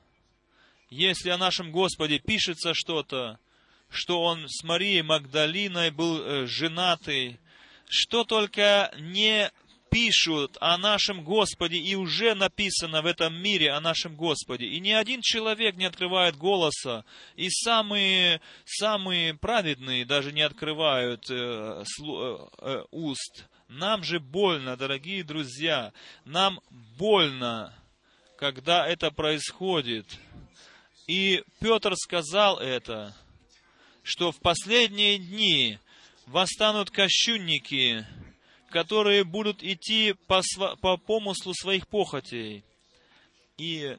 [0.89, 3.39] Если о нашем Господе пишется что-то,
[3.89, 7.39] что он с Марией Магдалиной был э, женатый,
[7.87, 9.51] что только не
[9.93, 14.65] пишут о нашем Господе, и уже написано в этом мире о нашем Господе.
[14.65, 21.83] И ни один человек не открывает голоса, и самые, самые праведные даже не открывают э,
[21.85, 23.45] слу, э, э, уст.
[23.69, 25.93] Нам же больно, дорогие друзья,
[26.25, 26.59] нам
[26.97, 27.73] больно,
[28.35, 30.07] когда это происходит.
[31.07, 33.15] И Петр сказал это,
[34.01, 35.77] что в последние дни
[36.25, 38.05] восстанут кощунники,
[38.73, 40.41] которые будут идти по,
[40.81, 42.65] по помыслу своих похотей.
[43.59, 43.97] И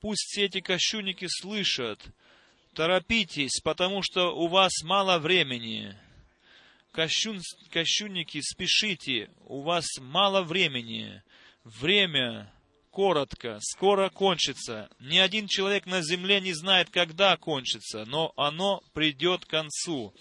[0.00, 2.00] пусть все эти кощунники слышат,
[2.74, 5.96] торопитесь, потому что у вас мало времени.
[6.90, 7.40] кощун,
[7.70, 11.22] кощунники, спешите, у вас мало времени,
[11.62, 12.52] время
[12.90, 14.90] коротко, скоро кончится.
[14.98, 20.12] Ни один человек на земле не знает, когда кончится, но оно придет к концу.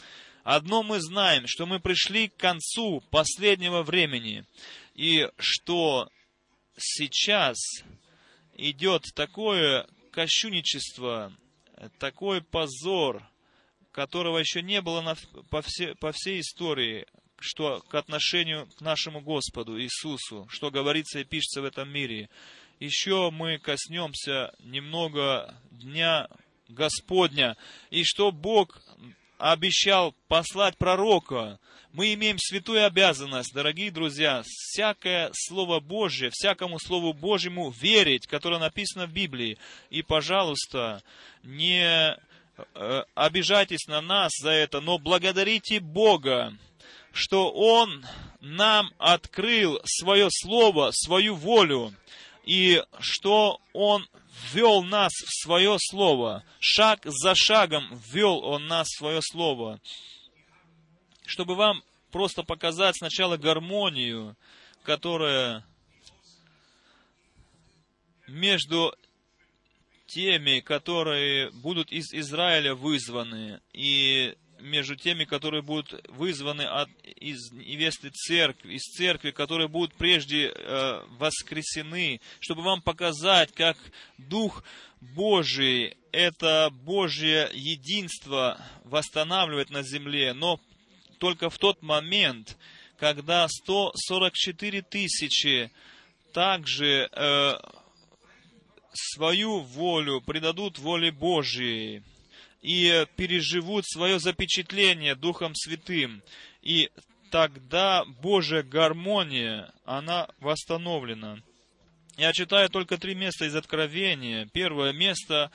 [0.43, 4.45] Одно мы знаем, что мы пришли к концу последнего времени,
[4.93, 6.09] и что
[6.75, 7.57] сейчас
[8.53, 11.33] идет такое кощунничество,
[11.97, 13.25] такой позор,
[13.93, 15.15] которого еще не было на,
[15.49, 17.05] по, все, по всей истории,
[17.39, 22.29] что к отношению к нашему Господу Иисусу, что говорится и пишется в этом мире.
[22.79, 26.27] Еще мы коснемся немного Дня
[26.67, 27.55] Господня,
[27.91, 28.81] и что Бог
[29.38, 31.59] обещал послать пророка.
[31.91, 39.05] Мы имеем святую обязанность, дорогие друзья, всякое Слово Божье, всякому Слову Божьему верить, которое написано
[39.05, 39.57] в Библии.
[39.91, 41.03] И, пожалуйста,
[41.43, 42.17] не
[42.75, 46.57] э, обижайтесь на нас за это, но благодарите Бога,
[47.11, 48.03] что Он
[48.41, 51.93] нам открыл свое Слово, свою волю,
[52.43, 54.07] и что Он
[54.51, 56.43] ввел нас в свое слово.
[56.59, 59.79] Шаг за шагом ввел он нас в свое слово.
[61.25, 64.36] Чтобы вам просто показать сначала гармонию,
[64.84, 65.65] которая
[68.27, 68.95] между
[70.07, 78.09] теми, которые будут из Израиля вызваны, и между теми, которые будут вызваны от, из невесты
[78.09, 83.78] церкви, из церкви, которые будут прежде э, воскресены, чтобы вам показать, как
[84.18, 84.64] Дух
[85.01, 90.59] Божий, это Божье единство восстанавливает на земле, но
[91.20, 92.57] только в тот момент,
[92.97, 95.72] когда 144 тысячи
[96.32, 97.53] также э,
[98.93, 102.03] свою волю предадут воле Божьей,
[102.64, 106.24] и переживут свое запечатление Духом Святым.
[106.61, 106.89] И
[107.30, 111.39] тогда Божья гармония, она восстановлена.
[112.16, 114.47] Я читаю только три места из Откровения.
[114.53, 115.51] Первое место,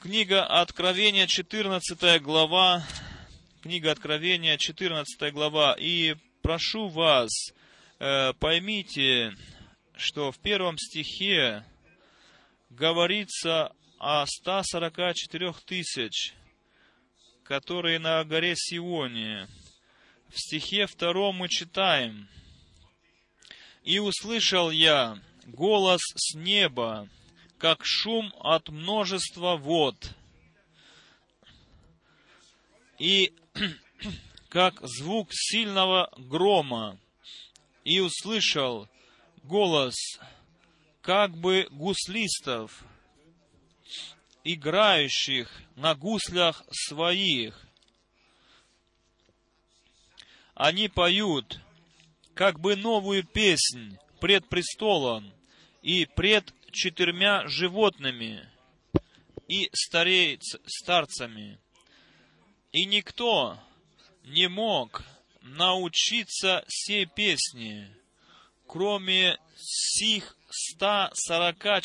[0.00, 2.84] книга Откровения, 14 глава,
[3.62, 5.74] книга Откровения, 14 глава.
[5.78, 7.30] И прошу вас,
[8.00, 9.34] э, поймите,
[9.96, 11.64] что в первом стихе
[12.68, 16.34] говорится о 144 тысяч,
[17.44, 19.46] которые на горе Сионе.
[20.28, 22.28] В стихе втором мы читаем,
[23.84, 27.08] «И услышал я голос с неба,
[27.58, 30.16] как шум от множества вод,
[32.98, 33.32] и
[34.48, 36.98] как звук сильного грома,
[37.84, 38.88] и услышал
[39.44, 39.94] голос
[41.02, 42.84] как бы гуслистов,
[44.44, 47.60] играющих на гуслях своих.
[50.54, 51.60] Они поют
[52.34, 55.32] как бы новую песнь пред престолом
[55.82, 58.48] и пред четырьмя животными
[59.48, 61.58] и старейц, старцами.
[62.72, 63.58] И никто
[64.24, 65.02] не мог
[65.42, 67.94] научиться сей песни,
[68.66, 71.80] кроме сих ста сорока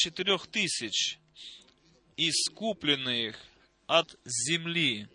[2.18, 3.38] искупленных
[3.86, 5.08] от земли.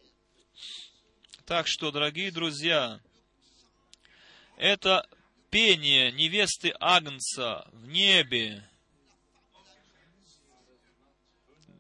[1.45, 3.01] Так что, дорогие друзья,
[4.57, 5.07] это
[5.51, 8.65] пение невесты Агнца в небе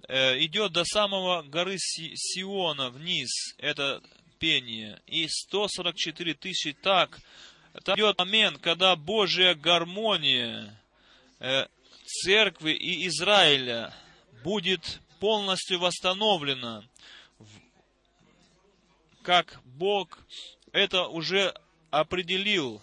[0.08, 4.02] э, идет до самого горы Сиона вниз, это
[4.38, 5.00] пение.
[5.06, 7.20] И 144 тысячи так,
[7.84, 10.78] там идет момент, когда Божья гармония
[11.38, 11.66] э,
[12.04, 13.94] церкви и Израиля
[14.42, 16.82] будет полностью восстановлена,
[19.22, 20.18] как Бог
[20.72, 21.54] это уже
[21.92, 22.82] определил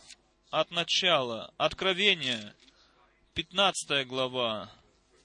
[0.49, 1.53] от начала.
[1.57, 2.55] Откровение,
[3.33, 4.71] 15 глава,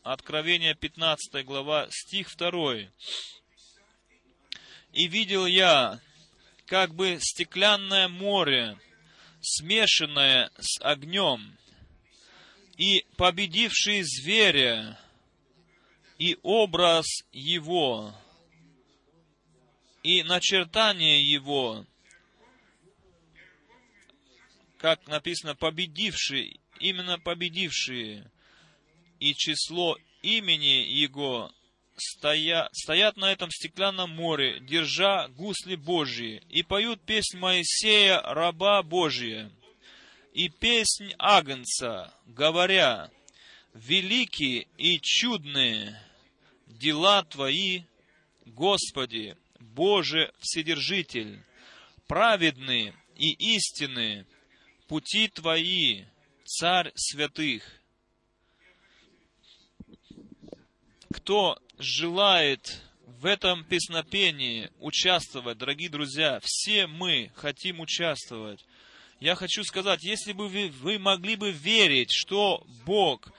[0.02, 2.90] Откровение, 15 глава, стих 2.
[4.92, 6.00] «И видел я,
[6.66, 8.76] как бы стеклянное море,
[9.40, 11.56] смешанное с огнем,
[12.76, 14.98] и победивший зверя,
[16.18, 18.14] и образ его,
[20.02, 21.86] и начертание его,
[24.78, 28.30] как написано, победивший, именно победившие,
[29.18, 31.52] и число имени его
[31.96, 39.50] стоя, стоят на этом стеклянном море, держа гусли Божьи, и поют песнь Моисея, раба Божия,
[40.32, 43.10] и песнь Агнца, говоря,
[43.74, 46.00] великие и чудные
[46.66, 47.82] дела Твои,
[48.46, 51.42] Господи, Боже Вседержитель,
[52.06, 54.26] праведны и истины,
[54.86, 56.04] пути Твои,
[56.44, 57.62] Царь святых.
[61.10, 68.64] Кто желает в этом песнопении участвовать, дорогие друзья, все мы хотим участвовать.
[69.20, 73.32] Я хочу сказать, если бы вы, вы могли бы верить, что Бог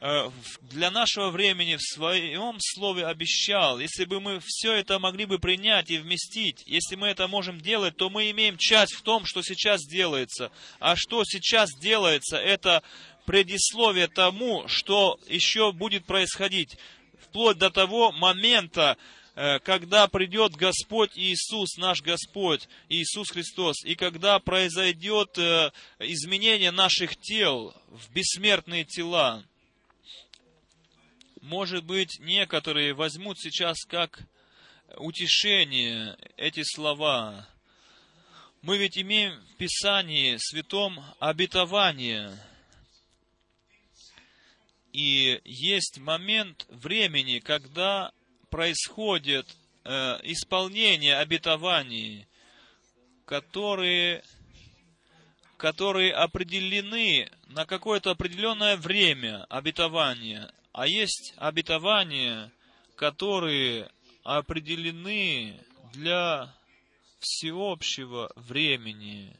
[0.00, 5.90] для нашего времени в своем слове обещал, если бы мы все это могли бы принять
[5.90, 9.82] и вместить, если мы это можем делать, то мы имеем часть в том, что сейчас
[9.82, 10.52] делается.
[10.78, 12.82] А что сейчас делается, это
[13.26, 16.78] предисловие тому, что еще будет происходить
[17.20, 18.96] вплоть до того момента,
[19.34, 27.16] э, когда придет Господь Иисус, наш Господь, Иисус Христос, и когда произойдет э, изменение наших
[27.16, 29.44] тел в бессмертные тела.
[31.48, 34.20] Может быть, некоторые возьмут сейчас как
[34.98, 37.48] утешение эти слова.
[38.60, 42.38] Мы ведь имеем в Писании Святом обетование–
[44.92, 48.10] и есть момент времени, когда
[48.50, 49.46] происходит
[49.84, 52.26] э, исполнение обетований,
[53.24, 54.24] которые,
[55.56, 60.52] которые определены на какое-то определенное время обетования.
[60.78, 62.52] А есть обетования,
[62.94, 63.90] которые
[64.22, 65.60] определены
[65.92, 66.54] для
[67.18, 69.36] всеобщего времени,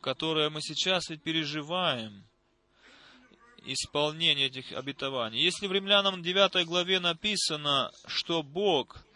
[0.00, 2.24] которое мы сейчас ведь переживаем–
[3.64, 5.44] исполнение этих обетований.
[5.44, 9.06] Если в Римлянам 9 главе написано, что Бог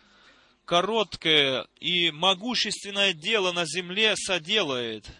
[0.67, 5.11] короткое и могущественное дело на земле соделает,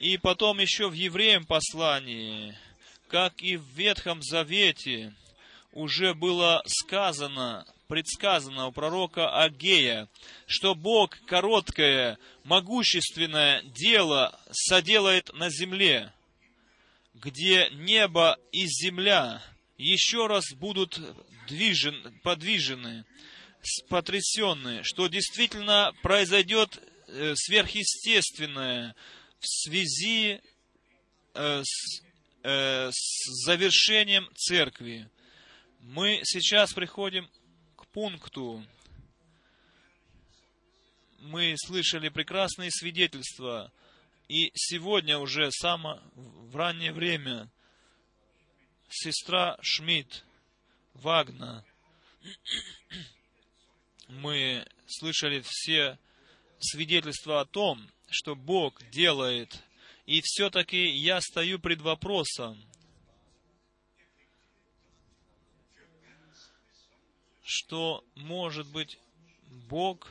[0.00, 2.58] и потом еще в Евреям послании,
[3.06, 5.14] как и в Ветхом Завете,
[5.76, 10.08] уже было сказано, предсказано у пророка Агея,
[10.46, 16.12] что Бог короткое, могущественное дело соделает на земле
[17.22, 19.42] где небо и земля
[19.78, 21.00] еще раз будут
[21.48, 23.04] движен, подвижены,
[23.88, 28.94] потрясенные, что действительно произойдет э, сверхъестественное
[29.40, 30.40] в связи
[31.34, 32.02] э, с,
[32.42, 35.08] э, с завершением церкви.
[35.88, 37.30] Мы сейчас приходим
[37.76, 38.66] к пункту.
[41.20, 43.72] Мы слышали прекрасные свидетельства.
[44.26, 47.48] И сегодня уже само в раннее время
[48.88, 50.24] сестра Шмидт,
[50.94, 51.64] Вагна,
[54.08, 56.00] мы слышали все
[56.58, 59.62] свидетельства о том, что Бог делает,
[60.04, 62.60] и все-таки я стою пред вопросом,
[67.46, 68.98] что, может быть,
[69.68, 70.08] Бог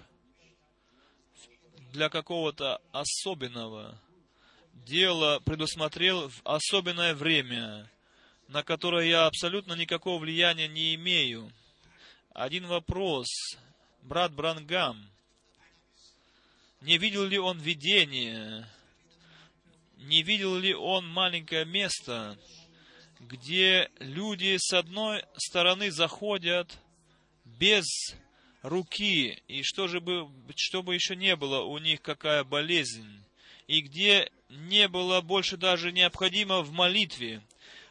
[1.92, 4.00] для какого-то особенного
[4.72, 7.92] дело предусмотрел в особенное время,
[8.48, 11.52] на которое я абсолютно никакого влияния не имею.
[12.34, 13.28] Один вопрос.
[14.02, 15.10] Брат Брангам,
[16.82, 18.66] не видел ли он видение?
[19.98, 22.38] Не видел ли он маленькое место,
[23.20, 26.78] где люди с одной стороны заходят
[27.46, 27.86] без
[28.62, 33.24] руки, и что же бы, чтобы еще не было у них какая болезнь,
[33.68, 37.42] и где не было больше даже необходимо в молитве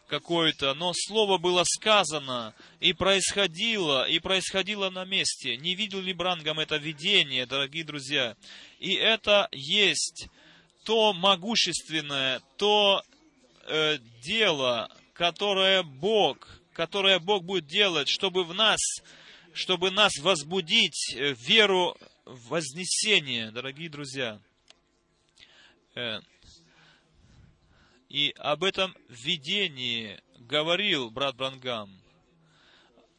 [0.08, 5.56] какой-то, но слово было сказано и происходило, и происходило на месте.
[5.56, 8.36] Не видел ли Брангам это видение, дорогие друзья?
[8.78, 10.28] И это есть
[10.84, 13.02] то могущественное, то
[13.66, 18.80] э, дело, которое Бог, которое Бог будет делать, чтобы в нас,
[19.54, 24.40] чтобы нас возбудить э, веру в вознесение, дорогие друзья.
[25.94, 26.18] Э,
[28.08, 31.96] и об этом видении говорил брат Брангам,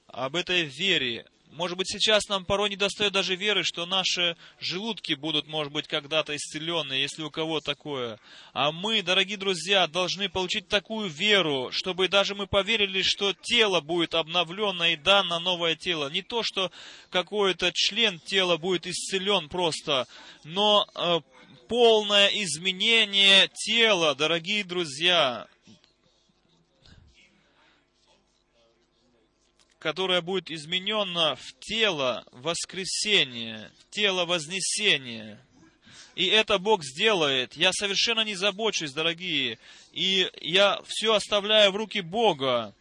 [0.08, 1.26] об этой вере.
[1.52, 5.88] Может быть, сейчас нам порой не достает даже веры, что наши желудки будут, может быть,
[5.88, 8.20] когда-то исцелены, если у кого такое.
[8.52, 14.16] А мы, дорогие друзья, должны получить такую веру, чтобы даже мы поверили, что тело будет
[14.16, 16.10] обновлено и дано новое тело.
[16.10, 16.72] Не то, что
[17.10, 20.08] какой-то член тела будет исцелен просто,
[20.44, 21.22] но э,
[21.70, 25.48] полное изменение тела, дорогие друзья,
[29.86, 35.40] которое будет изменено в тело воскресения, в тело вознесения.
[36.16, 37.56] И это Бог сделает.
[37.56, 39.60] Я совершенно не забочусь, дорогие.
[39.92, 42.74] И я все оставляю в руки Бога.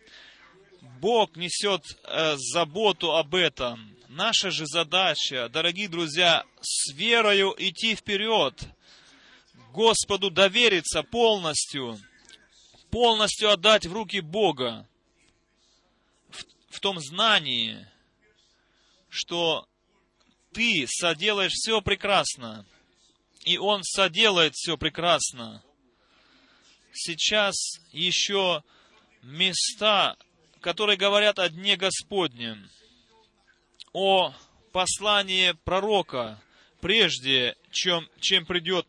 [0.99, 3.95] Бог несет э, заботу об этом.
[4.09, 8.67] Наша же задача, дорогие друзья, с верою идти вперед.
[9.75, 12.01] Господу довериться полностью,
[12.91, 14.89] полностью отдать в руки Бога,
[16.75, 17.87] в, том знании,
[19.09, 19.69] что
[20.53, 22.67] ты соделаешь все прекрасно,
[23.45, 25.63] и Он соделает все прекрасно.
[26.93, 27.55] Сейчас
[27.93, 28.63] еще
[29.23, 30.17] места,
[30.61, 32.69] которые говорят о Дне Господнем,
[33.93, 34.35] о
[34.73, 36.43] послании пророка,
[36.81, 38.87] прежде чем, чем придет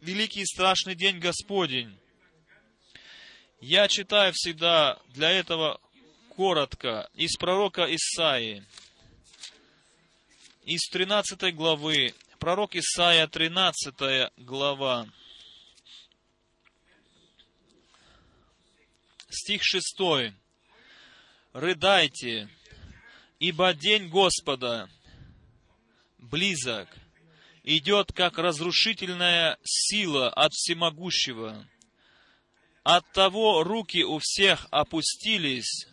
[0.00, 1.98] великий и страшный день Господень.
[3.60, 5.80] Я читаю всегда для этого
[6.36, 7.08] коротко.
[7.14, 8.64] Из пророка Исаии,
[10.64, 15.08] из 13 главы, пророк Исаия, 13 глава,
[19.30, 20.34] стих 6.
[21.52, 22.48] «Рыдайте,
[23.38, 24.90] ибо день Господа
[26.18, 26.88] близок,
[27.62, 31.66] идет как разрушительная сила от всемогущего.
[32.82, 35.88] От того руки у всех опустились,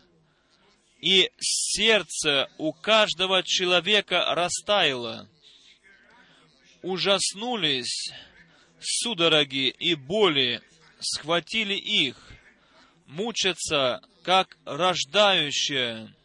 [1.03, 5.27] и сердце у каждого человека растаяло.
[6.81, 8.13] Ужаснулись
[8.79, 10.61] судороги и боли,
[11.01, 12.15] схватили их,
[13.05, 16.15] мучатся, как рождающие,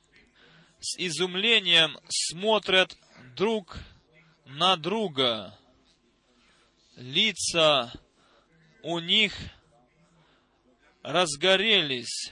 [0.78, 2.96] с изумлением смотрят
[3.34, 3.78] друг
[4.46, 5.58] на друга.
[6.94, 7.92] Лица
[8.84, 9.34] у них
[11.02, 12.30] разгорелись.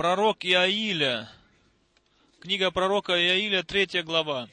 [0.00, 1.30] Пророк Иаиля,
[2.40, 4.48] книга пророка Иаиля, третья глава.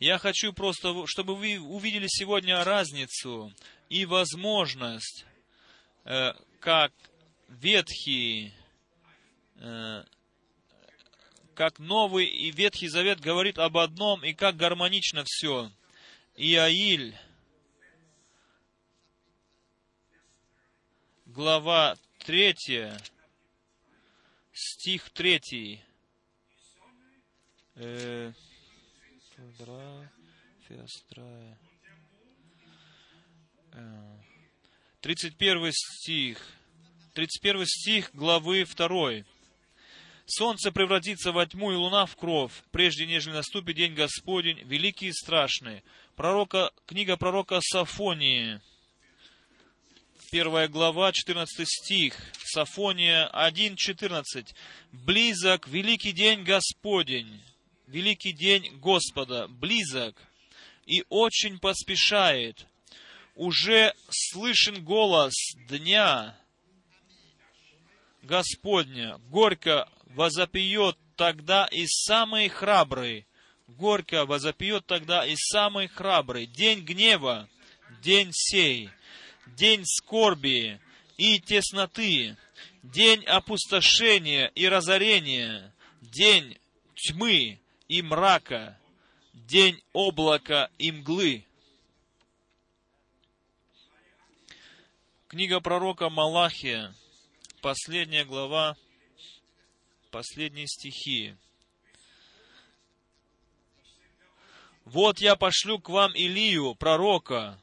[0.00, 3.54] Я хочу просто, чтобы вы увидели сегодня разницу
[3.88, 5.26] и возможность,
[6.04, 6.92] э, как
[7.46, 8.52] Ветхий
[9.60, 10.02] э,
[11.54, 15.70] как Новый и Ветхий Завет говорит об одном, и как гармонично все.
[16.34, 17.16] Иаиль,
[21.26, 22.56] глава 3,
[24.60, 25.82] стих 3.
[27.76, 28.32] Э,
[35.00, 36.46] 31 стих.
[37.14, 39.24] 31 стих главы 2.
[40.26, 45.12] Солнце превратится во тьму и луна в кровь, прежде нежели наступит день Господень, великий и
[45.12, 45.82] страшный.
[46.14, 48.60] Пророка, книга пророка Сафонии,
[50.30, 52.14] первая глава, 14 стих,
[52.44, 54.54] Сафония 1.14.
[54.92, 57.40] «Близок великий день Господень,
[57.88, 60.16] великий день Господа, близок,
[60.86, 62.66] и очень поспешает.
[63.34, 65.32] Уже слышен голос
[65.68, 66.38] дня
[68.22, 73.26] Господня, горько возопьет тогда и самый храбрый,
[73.66, 76.46] горько возопьет тогда и самый храбрый.
[76.46, 77.48] День гнева,
[78.02, 78.90] день сей,
[79.56, 80.80] день скорби
[81.16, 82.36] и тесноты,
[82.82, 86.58] день опустошения и разорения, день
[86.94, 88.78] тьмы и мрака,
[89.32, 91.44] день облака и мглы.
[95.28, 96.94] Книга пророка Малахия,
[97.60, 98.76] последняя глава,
[100.10, 101.36] последние стихи.
[104.84, 107.60] «Вот я пошлю к вам Илию, пророка,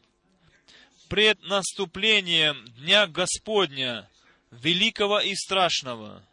[1.07, 4.09] пред наступлением Дня Господня,
[4.51, 6.23] великого и страшного».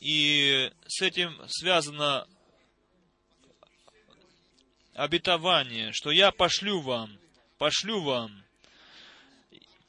[0.00, 2.26] И с этим связано
[4.94, 7.16] обетование, что я пошлю вам,
[7.56, 8.42] пошлю вам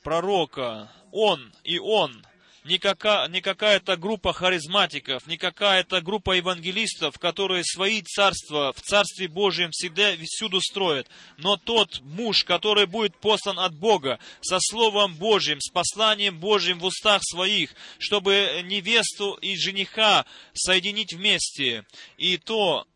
[0.03, 2.23] пророка, он и он,
[2.63, 9.27] не, какая, не какая-то группа харизматиков, не какая-то группа евангелистов, которые свои царства в Царстве
[9.27, 15.59] Божьем всегда всюду строят, но тот муж, который будет послан от Бога со Словом Божьим,
[15.59, 21.85] с посланием Божьим в устах своих, чтобы невесту и жениха соединить вместе,
[22.17, 22.87] и то,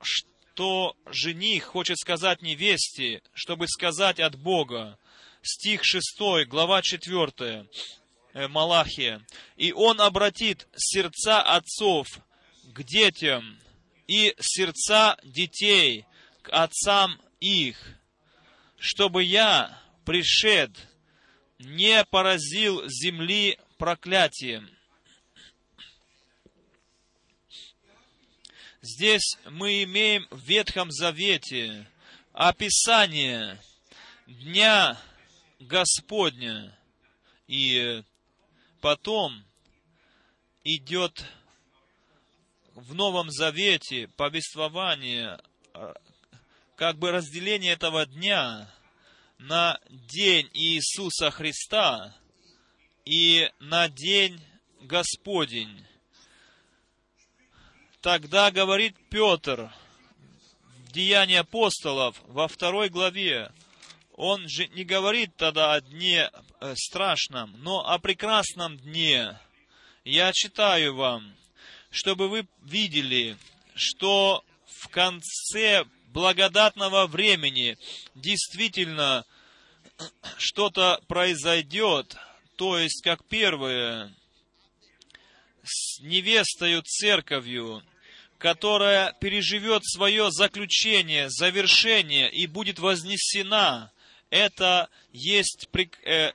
[0.00, 4.98] что жених хочет сказать невесте, чтобы сказать от Бога.
[5.40, 7.66] Стих 6, глава 4.
[8.38, 9.20] Э, Малахия.
[9.56, 12.06] «И он обратит сердца отцов
[12.72, 13.58] к детям
[14.06, 16.06] и сердца детей
[16.42, 17.76] к отцам их,
[18.78, 20.70] чтобы я, пришед,
[21.58, 24.70] не поразил земли проклятием».
[28.80, 31.88] Здесь мы имеем в Ветхом Завете
[32.32, 33.60] описание
[34.28, 34.96] Дня
[35.58, 36.78] Господня.
[37.48, 38.04] И
[38.80, 39.44] Потом
[40.62, 41.24] идет
[42.74, 45.40] в Новом Завете повествование
[46.76, 48.72] как бы разделение этого дня
[49.38, 52.14] на день Иисуса Христа
[53.04, 54.40] и на день
[54.82, 55.84] Господень.
[58.00, 59.72] Тогда говорит Петр
[60.86, 63.50] в Деянии апостолов во второй главе,
[64.12, 66.30] он же не говорит тогда о дне
[66.76, 69.38] страшном, но о прекрасном дне.
[70.04, 71.34] Я читаю вам,
[71.90, 73.36] чтобы вы видели,
[73.74, 77.76] что в конце благодатного времени
[78.14, 79.24] действительно
[80.36, 82.16] что-то произойдет,
[82.56, 84.14] то есть, как первое,
[85.64, 87.82] с невестою церковью,
[88.38, 93.92] которая переживет свое заключение, завершение и будет вознесена
[94.30, 95.68] это есть
[96.04, 96.32] э,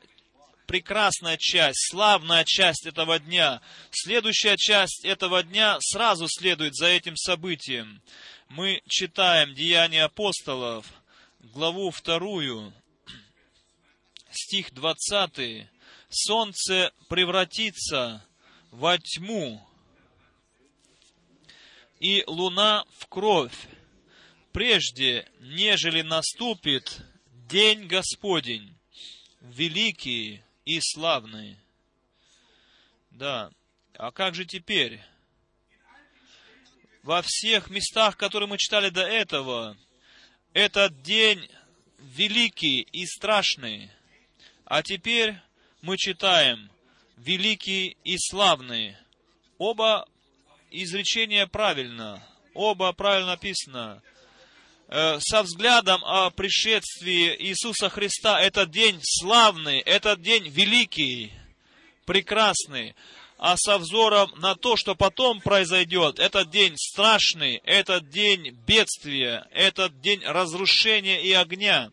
[0.74, 3.62] прекрасная часть, славная часть этого дня.
[3.92, 8.02] Следующая часть этого дня сразу следует за этим событием.
[8.50, 10.88] Мы читаем Деяния апостолов,
[11.38, 12.74] главу вторую,
[14.32, 15.68] стих 20.
[16.10, 18.26] Солнце превратится
[18.72, 19.64] во тьму,
[22.00, 23.68] и луна в кровь,
[24.52, 27.00] прежде нежели наступит
[27.48, 28.76] день Господень,
[29.40, 31.58] великий и славный.
[33.12, 33.52] Да,
[33.96, 35.02] а как же теперь?
[37.04, 39.78] Во всех местах, которые мы читали до этого,
[40.54, 41.50] этот день
[42.00, 43.92] великий и страшный.
[44.66, 45.36] А теперь
[45.82, 46.72] мы читаем
[47.18, 48.96] великий и славный.
[49.58, 50.08] Оба
[50.72, 54.02] изречения правильно, оба правильно написано.
[54.96, 61.34] Э, со взглядом о пришествии Иисуса Христа этот день славный, этот день великий,
[62.06, 62.94] прекрасный,
[63.40, 70.00] а со взором на то, что потом произойдет, этот день страшный, этот день бедствия, этот
[70.00, 71.92] день разрушения и огня.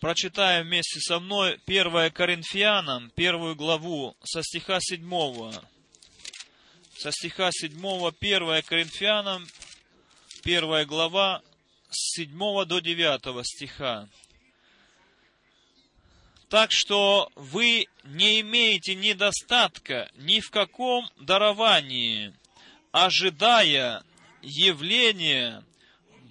[0.00, 5.52] Прочитаем вместе со мной 1 Коринфянам, первую главу, со стиха 7.
[6.96, 7.74] Со стиха 7,
[8.18, 9.46] 1 Коринфянам,
[10.48, 11.42] первая глава,
[11.90, 14.08] с 7 до 9 стиха.
[16.48, 22.34] Так что вы не имеете недостатка ни в каком даровании,
[22.92, 24.02] ожидая
[24.40, 25.62] явления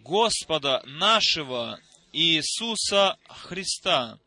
[0.02, 1.80] Господа нашего
[2.12, 4.18] Иисуса Христа.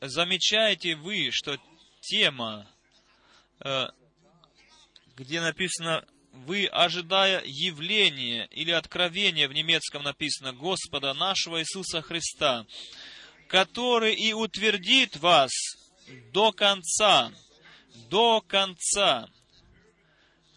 [0.00, 1.58] Замечаете вы, что
[2.00, 2.70] тема,
[3.58, 3.88] э,
[5.16, 12.66] где написано вы, ожидая явления или откровения, в немецком написано, Господа нашего Иисуса Христа,
[13.48, 15.50] который и утвердит вас
[16.32, 17.32] до конца,
[18.08, 19.28] до конца.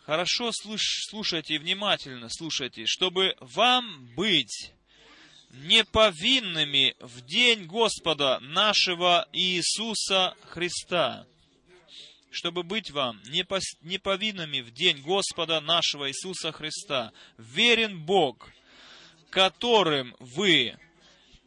[0.05, 4.73] Хорошо слушайте, внимательно слушайте, чтобы вам быть
[5.51, 11.25] неповинными в день Господа нашего Иисуса Христа
[12.33, 17.13] чтобы быть вам неповинными в день Господа нашего Иисуса Христа.
[17.37, 18.49] Верен Бог,
[19.29, 20.75] которым вы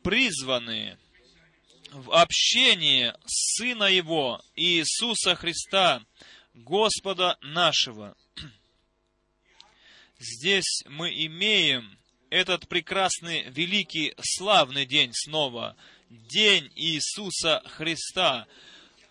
[0.04, 0.96] призваны
[1.90, 6.04] в общение Сына Его, Иисуса Христа,
[6.54, 8.16] Господа нашего.
[10.20, 11.98] Здесь мы имеем
[12.30, 15.76] этот прекрасный, великий, славный день снова,
[16.08, 18.46] День Иисуса Христа,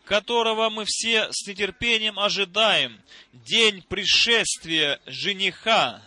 [0.06, 3.02] которого мы все с нетерпением ожидаем,
[3.34, 6.02] день пришествия жениха,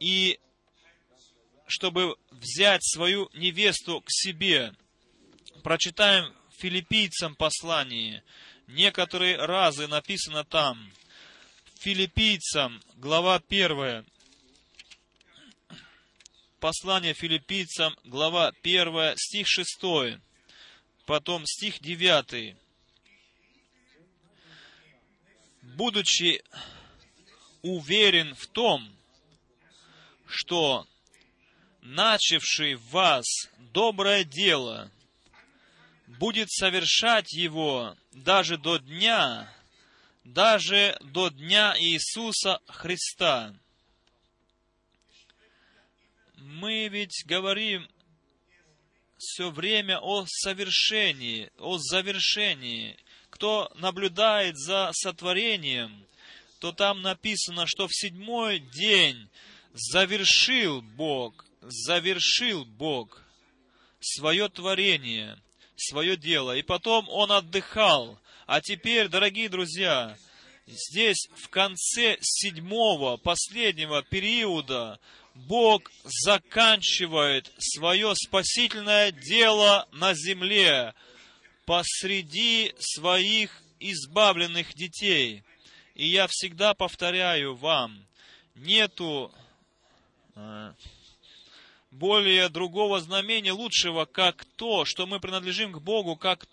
[0.00, 0.38] и
[1.66, 4.74] чтобы взять свою невесту к себе.
[5.62, 8.22] Прочитаем филиппийцам послание.
[8.66, 10.92] Некоторые разы написано там.
[11.80, 14.04] Филиппийцам, глава 1.
[16.58, 20.20] Послание филиппийцам, глава 1, стих 6.
[21.06, 22.56] Потом стих 9
[25.78, 26.42] будучи
[27.62, 28.92] уверен в том,
[30.26, 30.88] что
[31.82, 33.24] начавший в вас
[33.72, 34.90] доброе дело
[36.08, 39.54] будет совершать его даже до дня,
[40.24, 43.54] даже до дня Иисуса Христа.
[46.34, 47.88] Мы ведь говорим
[49.16, 52.98] все время о совершении, о завершении
[53.38, 56.04] кто наблюдает за сотворением,
[56.58, 59.28] то там написано, что в седьмой день
[59.72, 63.22] завершил Бог, завершил Бог
[64.00, 65.40] свое творение,
[65.76, 68.18] свое дело, и потом Он отдыхал.
[68.46, 70.16] А теперь, дорогие друзья,
[70.70, 75.00] Здесь в конце седьмого, последнего периода
[75.34, 80.92] Бог заканчивает свое спасительное дело на земле
[81.68, 85.42] посреди своих избавленных детей.
[85.94, 88.06] И я всегда повторяю вам,
[88.54, 89.30] нету
[90.34, 90.72] э,
[91.90, 96.48] более другого знамения лучшего, как то, что мы принадлежим к Богу, как,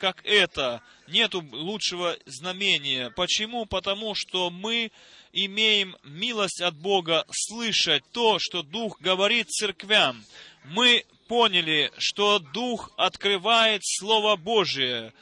[0.00, 0.82] как это.
[1.06, 3.10] Нету лучшего знамения.
[3.10, 3.64] Почему?
[3.64, 4.90] Потому что мы
[5.32, 10.24] имеем милость от Бога слышать то, что Дух говорит церквям.
[10.64, 15.12] Мы поняли, что Дух открывает Слово Божие.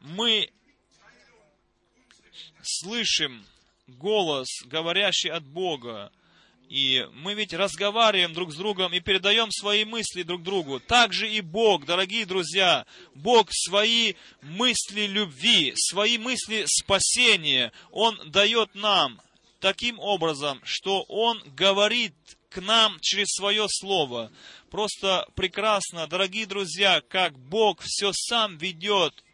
[0.00, 0.50] Мы
[2.62, 3.44] слышим
[3.86, 6.12] голос, говорящий от Бога.
[6.68, 10.80] И мы ведь разговариваем друг с другом и передаем свои мысли друг другу.
[10.80, 12.84] Так же и Бог, дорогие друзья,
[13.14, 19.18] Бог свои мысли любви, свои мысли спасения, Он дает нам
[19.60, 22.14] таким образом, что Он говорит
[22.50, 24.30] к нам через свое слово.
[24.70, 29.24] Просто прекрасно, дорогие друзья, как Бог все сам ведет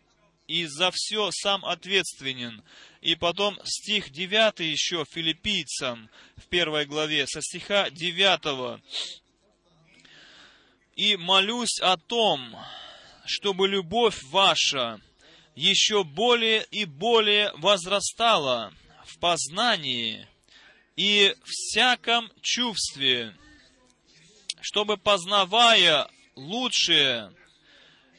[0.46, 2.62] и за все сам ответственен.
[3.00, 8.80] И потом стих 9 еще филиппийцам в первой главе, со стиха 9.
[10.94, 12.56] «И молюсь о том,
[13.24, 15.00] чтобы любовь ваша
[15.56, 18.72] еще более и более возрастала
[19.04, 20.28] в познании
[20.96, 23.34] и всяком чувстве,
[24.64, 27.34] чтобы, познавая лучшее,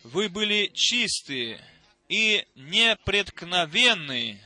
[0.04, 1.60] вы были чисты
[2.08, 4.40] и непреткновенны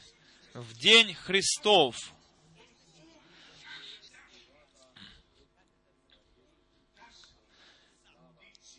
[0.54, 1.98] в день Христов.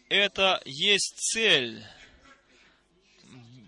[0.08, 1.84] Это есть цель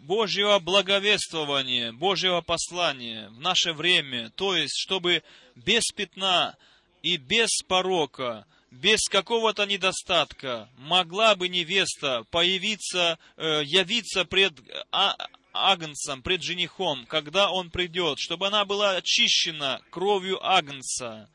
[0.00, 5.22] Божьего благовествования, Божьего послания в наше время, то есть, чтобы
[5.54, 6.56] без пятна
[7.02, 14.54] и без порока, без какого-то недостатка могла бы невеста появиться, э, явиться пред
[14.90, 15.14] а,
[15.52, 21.28] агнцем, пред женихом, когда он придет, чтобы она была очищена кровью агнца,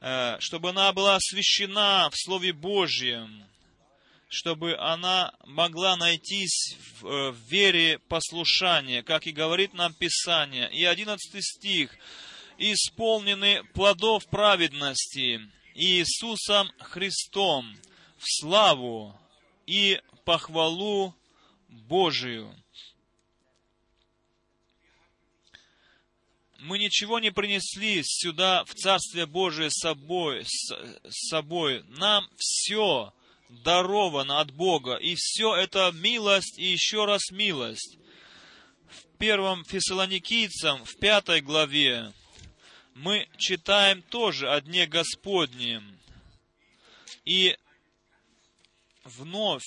[0.00, 3.44] э, чтобы она была освящена в Слове Божьем,
[4.26, 10.68] чтобы она могла найтись в, э, вере послушания, как и говорит нам Писание.
[10.72, 11.96] И одиннадцатый стих.
[12.58, 15.40] «Исполнены плодов праведности
[15.74, 17.76] Иисусом Христом
[18.18, 19.18] в славу
[19.66, 21.14] и похвалу
[21.68, 22.54] Божию».
[26.62, 30.44] мы ничего не принесли сюда, в Царствие Божие, с собой.
[30.44, 31.84] С собой.
[31.88, 33.12] Нам все
[33.48, 37.98] даровано от Бога, и все это милость и еще раз милость.
[38.88, 42.12] В первом Фессалоникийцам, в пятой главе,
[42.94, 45.98] мы читаем тоже о Дне Господнем.
[47.24, 47.56] И
[49.04, 49.64] вновь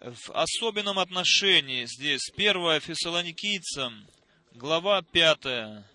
[0.00, 4.06] в особенном отношении здесь, первое Фессалоникийцам,
[4.52, 5.88] глава пятая,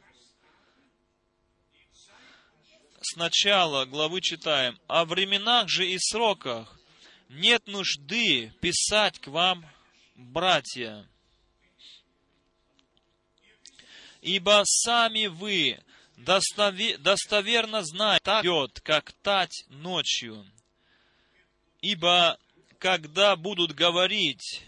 [3.02, 6.80] с начала главы читаем, «О временах же и сроках
[7.30, 9.66] нет нужды писать к вам,
[10.16, 11.08] братья,
[14.22, 15.80] ибо сами вы
[16.18, 20.46] достоверно знаете, так идет, как тать ночью.
[21.82, 22.38] Ибо
[22.78, 24.64] когда будут говорить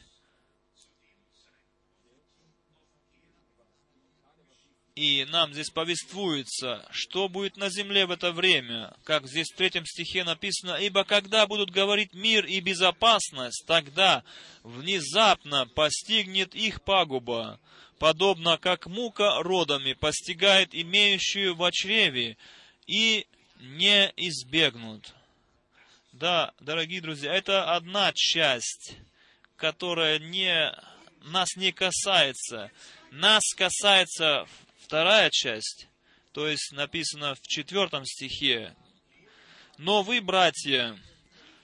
[5.02, 9.86] И нам здесь повествуется, что будет на земле в это время, как здесь в третьем
[9.86, 14.24] стихе написано, «Ибо когда будут говорить мир и безопасность, тогда
[14.64, 17.60] внезапно постигнет их пагуба,
[18.02, 22.36] подобно как мука родами постигает имеющую в чреве,
[22.88, 23.28] и
[23.60, 25.14] не избегнут».
[26.12, 28.98] Да, дорогие друзья, это одна часть,
[29.56, 30.76] которая не,
[31.26, 32.72] нас не касается.
[33.12, 34.48] Нас касается
[34.80, 35.88] вторая часть,
[36.32, 38.76] то есть написано в четвертом стихе,
[39.78, 40.98] «Но вы, братья,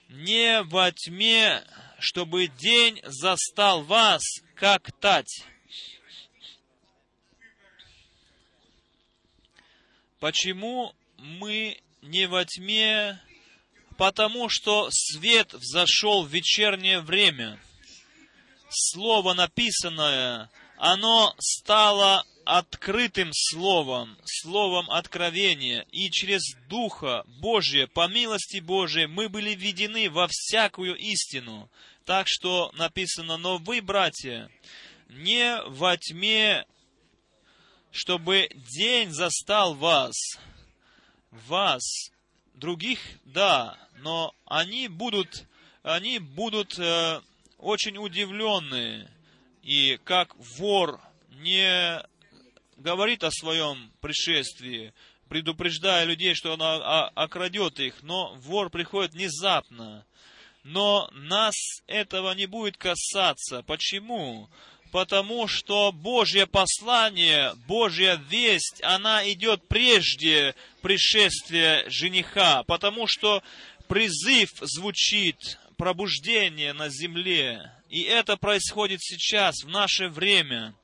[0.08, 1.64] не во тьме,
[1.98, 4.22] чтобы день застал вас,
[4.54, 5.44] как тать».
[10.20, 13.20] Почему мы не во тьме?
[13.96, 17.58] Потому что свет взошел в вечернее время.
[18.68, 29.06] Слово написанное, оно стало открытым словом, словом откровения, и через Духа Божия, по милости Божией,
[29.06, 31.70] мы были введены во всякую истину.
[32.04, 34.50] Так что написано, но вы, братья,
[35.08, 36.64] не во тьме,
[37.90, 40.14] чтобы день застал вас,
[41.30, 41.82] вас,
[42.54, 45.46] других, да, но они будут,
[45.82, 47.20] они будут э,
[47.58, 49.08] очень удивлены,
[49.62, 52.02] и как вор не
[52.76, 54.92] говорит о своем пришествии,
[55.28, 60.06] предупреждая людей, что он окрадет их, но вор приходит внезапно.
[60.64, 61.54] Но нас
[61.86, 63.62] этого не будет касаться.
[63.62, 64.48] Почему?
[64.90, 72.62] Потому что Божье послание, Божья весть, она идет прежде пришествия жениха.
[72.64, 73.42] Потому что
[73.86, 77.72] призыв звучит, пробуждение на земле.
[77.88, 80.74] И это происходит сейчас, в наше время.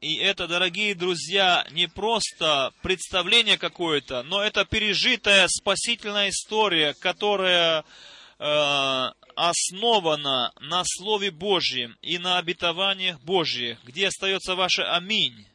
[0.00, 7.84] И это, дорогие друзья, не просто представление какое-то, но это пережитая спасительная история, которая
[8.40, 15.46] э, основана на Слове Божьем и на обетованиях Божьих, где остается ваше аминь.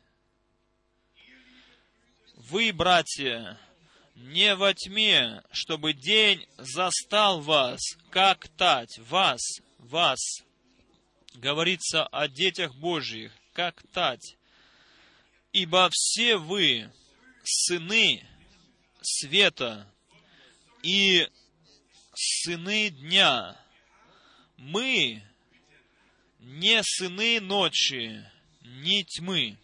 [2.35, 3.59] Вы, братья,
[4.15, 9.41] не во тьме, чтобы день застал вас, как тать, вас,
[9.77, 10.19] вас.
[11.35, 14.37] Говорится о детях Божьих, как тать.
[15.51, 16.91] Ибо все вы
[17.43, 18.25] сыны
[19.01, 19.87] света
[20.83, 21.27] и
[22.13, 23.55] сыны дня.
[24.57, 25.23] Мы
[26.39, 28.29] не сыны ночи,
[28.61, 29.57] ни тьмы.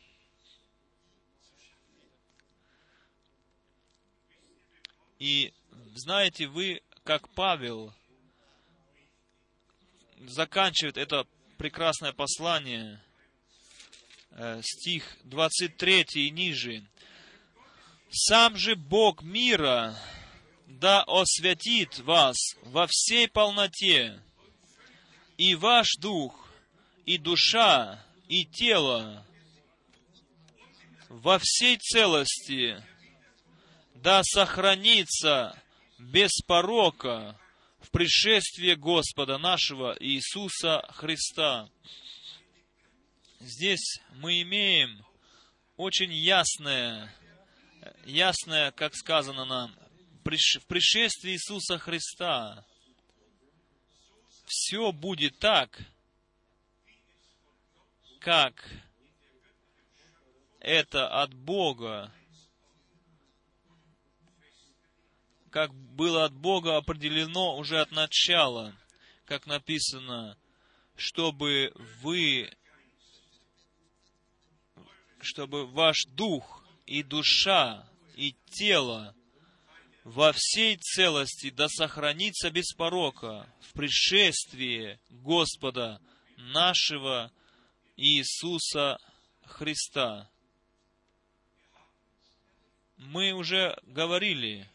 [5.20, 5.54] И
[5.96, 7.94] знаете, вы, как Павел,
[10.20, 11.28] заканчивает это
[11.58, 13.02] прекрасное послание–
[14.36, 16.84] Э, стих 23 и ниже.
[18.10, 19.96] «Сам же Бог мира
[20.66, 24.20] да освятит вас во всей полноте,
[25.38, 26.50] и ваш дух,
[27.06, 29.26] и душа, и тело
[31.10, 32.84] во всей целости
[33.96, 35.58] да сохранится
[35.98, 37.40] без порока
[37.80, 41.70] в пришествии Господа нашего Иисуса Христа.
[43.40, 45.06] Здесь мы имеем
[45.78, 47.14] очень ясное,
[48.06, 49.76] ясное, как сказано нам,
[50.24, 52.66] в пришествии Иисуса Христа
[54.46, 55.80] все будет так,
[58.20, 58.70] как
[60.60, 62.14] это от Бога,
[65.50, 68.76] как было от Бога определено уже от начала,
[69.26, 70.38] как написано,
[70.96, 71.72] чтобы
[72.02, 72.52] вы
[75.20, 79.16] чтобы ваш дух и душа и тело
[80.04, 86.02] во всей целости да сохранится без порока в пришествии Господа
[86.38, 87.32] нашего
[87.96, 88.98] Иисуса
[89.46, 90.30] Христа.
[92.98, 94.70] Мы уже говорили,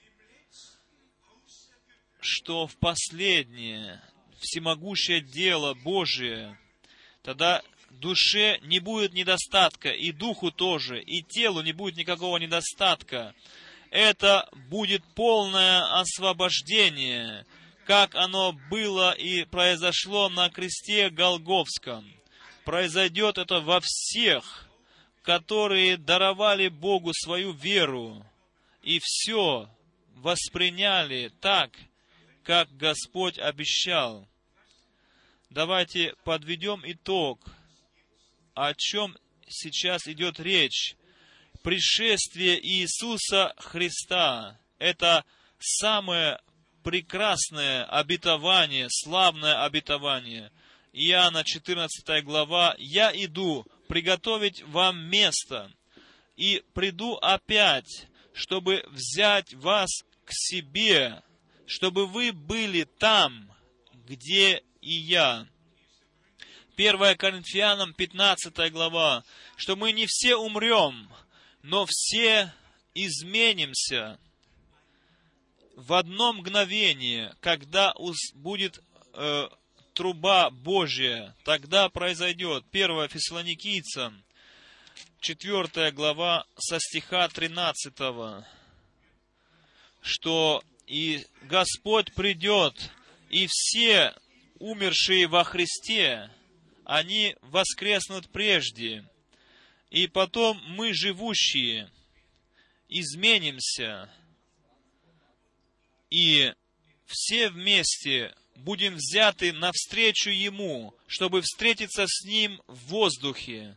[2.20, 4.02] что в последнее
[4.38, 6.58] всемогущее дело Божие,
[7.22, 13.34] тогда душе не будет недостатка, и духу тоже, и телу не будет никакого недостатка.
[13.90, 17.46] Это будет полное освобождение,
[17.86, 22.04] как оно было и произошло на кресте Голговском.
[22.64, 24.68] Произойдет это во всех,
[25.22, 28.24] которые даровали Богу свою веру,
[28.82, 29.68] и все
[30.16, 31.70] восприняли так,
[32.42, 34.28] как Господь обещал.
[35.50, 37.40] Давайте подведем итог–
[38.58, 40.96] о чем сейчас идет речь.
[41.62, 45.24] Пришествие Иисуса Христа– это
[45.58, 46.40] самое
[46.84, 50.52] прекрасное обетование, славное обетование.
[50.92, 55.72] Иоанна 14 глава «Я иду приготовить вам место,
[56.36, 59.90] и приду опять, чтобы взять вас
[60.24, 61.22] к себе,
[61.66, 63.52] чтобы вы были там,
[64.06, 65.46] где и я».
[66.76, 69.24] 1 Коринфянам 15 глава,
[69.56, 71.10] что мы не все умрем,
[71.68, 72.50] но все
[72.94, 74.18] изменимся
[75.76, 77.92] в одно мгновение, когда
[78.36, 78.82] будет
[79.12, 79.48] э,
[79.92, 82.64] труба Божья, тогда произойдет.
[82.72, 84.24] 1 Фессалоникийцам,
[85.20, 87.92] 4 глава, со стиха 13,
[90.00, 92.90] что и Господь придет,
[93.28, 94.14] и все
[94.58, 96.30] умершие во Христе,
[96.86, 99.04] они воскреснут прежде,
[99.90, 101.90] и потом мы, живущие,
[102.88, 104.10] изменимся,
[106.10, 106.52] и
[107.06, 113.76] все вместе будем взяты навстречу Ему, чтобы встретиться с Ним в воздухе.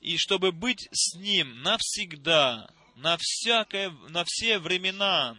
[0.00, 5.36] и чтобы быть с Ним навсегда, на, всякое, на все времена.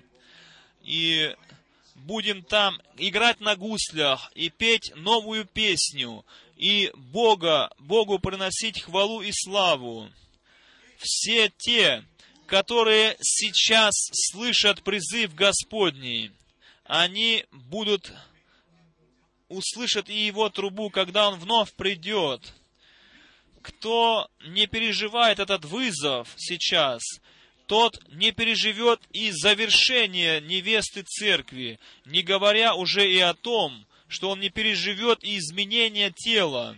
[0.81, 1.35] И
[1.93, 6.25] будем там играть на гуслях и петь новую песню,
[6.56, 10.10] и Бога, Богу приносить хвалу и славу.
[10.98, 12.03] Все те,
[12.48, 16.32] которые сейчас слышат призыв Господний,
[16.86, 18.14] они будут
[19.49, 22.53] услышат и его трубу, когда он вновь придет.
[23.61, 27.02] Кто не переживает этот вызов сейчас,
[27.68, 34.40] тот не переживет и завершение невесты церкви, не говоря уже и о том, что он
[34.40, 36.77] не переживет и изменения тела.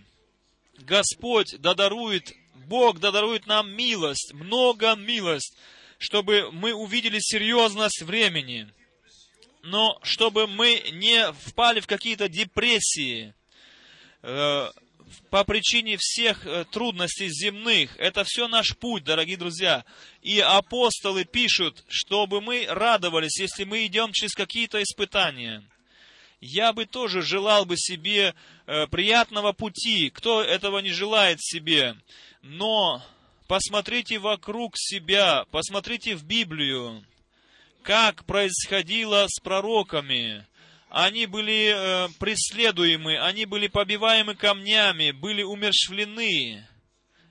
[0.79, 2.33] Господь додарует,
[2.67, 5.55] Бог додарует нам милость, много милость,
[5.97, 8.71] чтобы мы увидели серьезность времени.
[9.63, 13.33] Но чтобы мы не впали в какие-то депрессии,
[14.21, 14.69] э,
[15.29, 17.95] по причине всех э, трудностей земных.
[17.97, 19.85] Это все наш путь, дорогие друзья.
[20.21, 25.63] И апостолы пишут, чтобы мы радовались, если мы идем через какие-то испытания.
[26.39, 28.35] Я бы тоже желал бы себе
[28.65, 30.09] э, приятного пути.
[30.09, 31.95] Кто этого не желает себе?
[32.41, 33.03] Но
[33.47, 37.03] посмотрите вокруг себя, посмотрите в Библию,
[37.81, 40.45] как происходило с пророками
[40.89, 46.65] они были э, преследуемы, они были побиваемы камнями, были умершвлены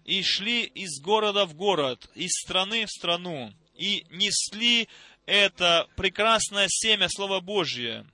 [0.04, 4.88] и шли из города в город, из страны в страну, и несли
[5.24, 8.06] это прекрасное семя Слова Божье.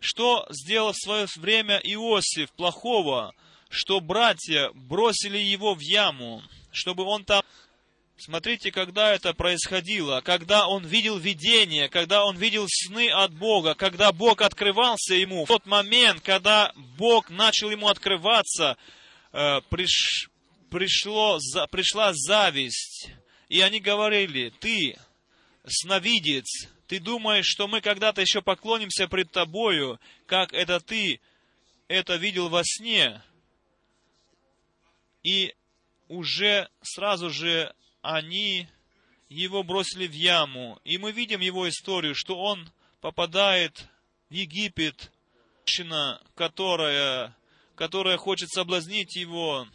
[0.00, 3.34] Что сделал в свое время Иосиф плохого,
[3.68, 7.42] что братья бросили его в яму, чтобы он там
[8.18, 14.10] Смотрите, когда это происходило, когда он видел видение, когда он видел сны от Бога, когда
[14.10, 15.44] Бог открывался ему.
[15.44, 18.78] В тот момент, когда Бог начал ему открываться,
[19.32, 20.30] э, приш,
[20.70, 23.10] пришло, за, пришла зависть.
[23.50, 24.96] И они говорили, ты
[25.66, 31.20] сновидец, ты думаешь, что мы когда-то еще поклонимся пред тобою, как это ты
[31.88, 33.22] это видел во сне.
[35.22, 35.54] И
[36.08, 38.68] уже сразу же они
[39.28, 40.80] его бросили в яму.
[40.84, 43.88] И мы видим его историю, что он попадает
[44.28, 45.10] в Египет,
[45.64, 47.36] женщина, которая,
[47.74, 49.66] которая хочет соблазнить его.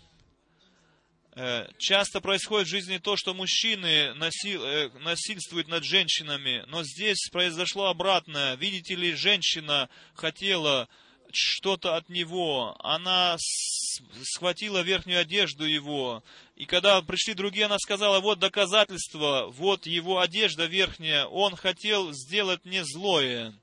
[1.33, 7.29] Э, часто происходит в жизни то, что мужчины насил, э, насильствуют над женщинами, но здесь
[7.31, 8.55] произошло обратное.
[8.57, 10.89] Видите ли, женщина хотела
[11.31, 12.75] что-то от него.
[12.79, 16.21] Она схватила верхнюю одежду его.
[16.57, 22.65] И когда пришли другие, она сказала, вот доказательство, вот его одежда верхняя, он хотел сделать
[22.65, 23.53] мне злое.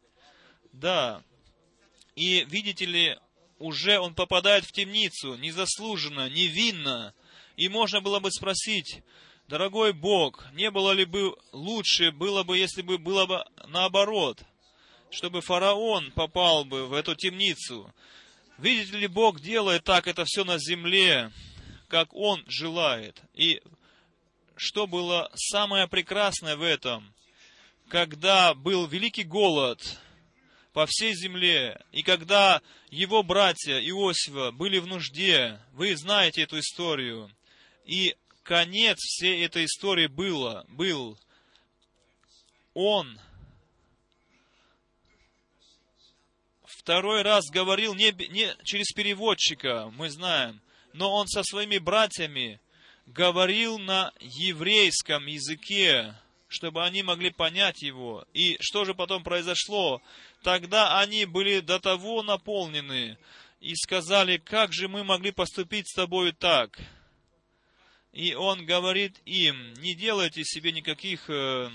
[0.73, 1.23] Да.
[2.17, 3.19] И видите ли,
[3.59, 7.13] уже он попадает в темницу, незаслуженно, невинно.
[7.59, 9.03] И можно было бы спросить,
[9.49, 14.43] дорогой Бог, не было ли бы лучше, было бы, если бы было бы наоборот–
[15.11, 17.93] чтобы фараон попал бы в эту темницу.
[18.59, 21.33] Видите ли, Бог делает так это все на земле,
[21.89, 23.21] как Он желает.
[23.35, 23.63] И
[24.57, 27.15] что было самое прекрасное в этом,
[27.89, 29.81] когда был великий голод
[30.73, 32.61] по всей земле, и когда
[32.91, 37.31] его братья Иосифа были в нужде, вы знаете эту историю,
[37.89, 41.19] и конец всей этой истории было, был,
[42.75, 43.19] он
[46.65, 50.61] второй раз говорил не, не через переводчика, мы знаем,
[50.93, 52.61] но он со своими братьями
[53.07, 56.15] говорил на еврейском языке,
[56.47, 58.27] чтобы они могли понять его.
[58.35, 60.03] И что же потом произошло?
[60.43, 63.17] Тогда они были до того наполнены
[63.61, 66.79] и сказали, как же мы могли поступить с тобою так?
[68.13, 71.71] И он говорит им, не делайте себе никаких э,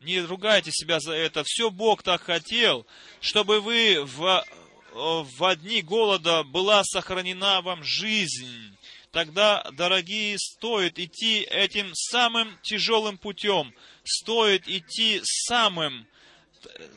[0.00, 1.42] не ругайте себя за это.
[1.44, 2.86] Все Бог так хотел,
[3.20, 4.44] чтобы вы в,
[4.92, 8.76] в дни голода была сохранена вам жизнь.
[9.10, 13.74] Тогда, дорогие, стоит идти этим самым тяжелым путем.
[14.04, 16.06] Стоит идти самым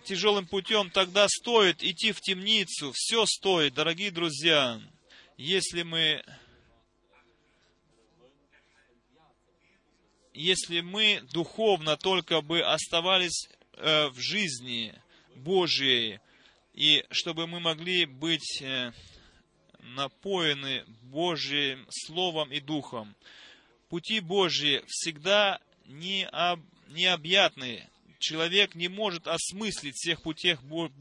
[0.05, 2.91] тяжелым путем, тогда стоит идти в темницу.
[2.93, 4.81] Все стоит, дорогие друзья.
[5.37, 6.23] Если мы
[10.33, 14.93] если мы духовно только бы оставались э, в жизни
[15.35, 16.19] Божьей,
[16.73, 18.91] и чтобы мы могли быть э,
[19.79, 23.15] напоены Божьим Словом и Духом.
[23.89, 26.59] Пути Божьи всегда необ,
[26.89, 27.87] необъятны.
[28.19, 30.55] Человек не может осмыслить всех путей,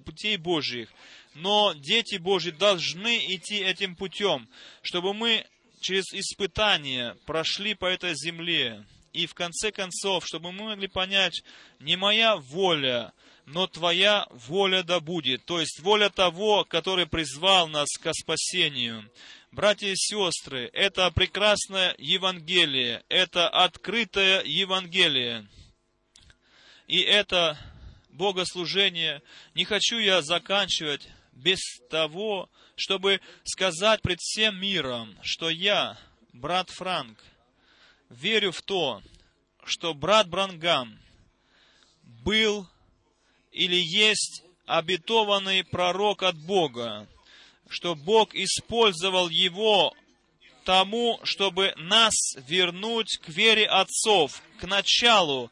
[0.04, 0.90] путей Божьих.
[1.34, 4.48] Но дети Божьи должны идти этим путем,
[4.82, 5.46] чтобы мы
[5.80, 8.84] через испытания прошли по этой земле.
[9.12, 11.42] И в конце концов, чтобы мы могли понять,
[11.80, 13.12] не моя воля,
[13.44, 15.44] но Твоя воля да будет.
[15.44, 19.10] То есть воля того, который призвал нас к спасению.
[19.50, 25.48] Братья и сестры, это прекрасное Евангелие, это открытое Евангелие.
[26.86, 27.58] И это
[28.10, 29.22] богослужение
[29.54, 31.58] не хочу я заканчивать без
[31.88, 35.98] того, чтобы сказать пред всем миром, что я,
[36.32, 37.18] брат Франк,
[38.10, 39.02] верю в то,
[39.64, 40.98] что брат Брангам
[42.02, 42.66] был
[43.52, 47.08] или есть обетованный пророк от Бога,
[47.68, 49.94] что Бог использовал его
[50.64, 52.14] тому, чтобы нас
[52.46, 55.50] вернуть к вере отцов, к началу,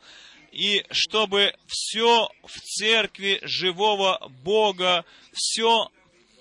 [0.53, 5.91] и чтобы все в церкви живого Бога, все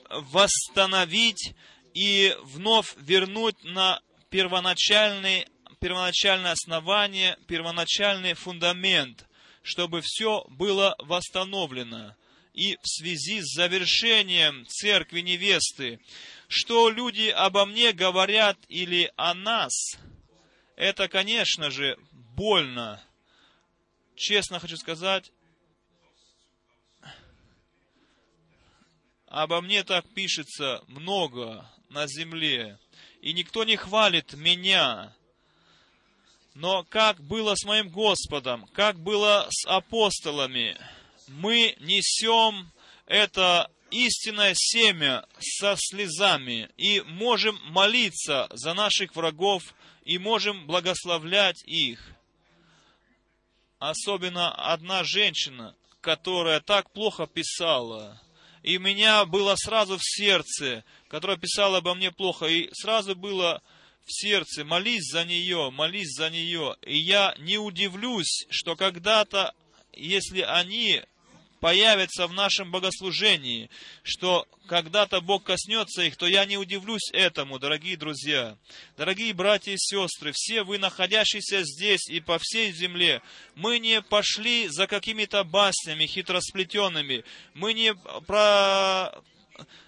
[0.09, 1.53] восстановить
[1.93, 5.47] и вновь вернуть на первоначальный,
[5.79, 9.27] первоначальное основание, первоначальный фундамент,
[9.61, 12.15] чтобы все было восстановлено.
[12.53, 15.99] И в связи с завершением церкви невесты,
[16.47, 19.97] что люди обо мне говорят или о нас,
[20.75, 23.01] это, конечно же, больно.
[24.15, 25.31] Честно хочу сказать,
[29.27, 32.79] Обо мне так пишется много на земле,
[33.21, 35.13] и никто не хвалит меня.
[36.59, 40.75] Но как было с моим Господом, как было с апостолами,
[41.27, 42.71] мы несем
[43.05, 49.61] это истинное семя со слезами и можем молиться за наших врагов
[50.03, 52.03] и можем благословлять их.
[53.77, 58.19] Особенно одна женщина, которая так плохо писала,
[58.63, 63.61] и меня было сразу в сердце, которая писала обо мне плохо, и сразу было
[64.07, 66.75] в сердце, молись за нее, молись за нее.
[66.81, 69.53] И я не удивлюсь, что когда-то,
[69.93, 71.03] если они
[71.59, 73.69] появятся в нашем богослужении,
[74.03, 78.57] что когда-то Бог коснется их, то я не удивлюсь этому, дорогие друзья.
[78.95, 83.21] Дорогие братья и сестры, все вы, находящиеся здесь и по всей земле,
[83.55, 87.93] мы не пошли за какими-то баснями хитросплетенными, мы не
[88.25, 89.21] про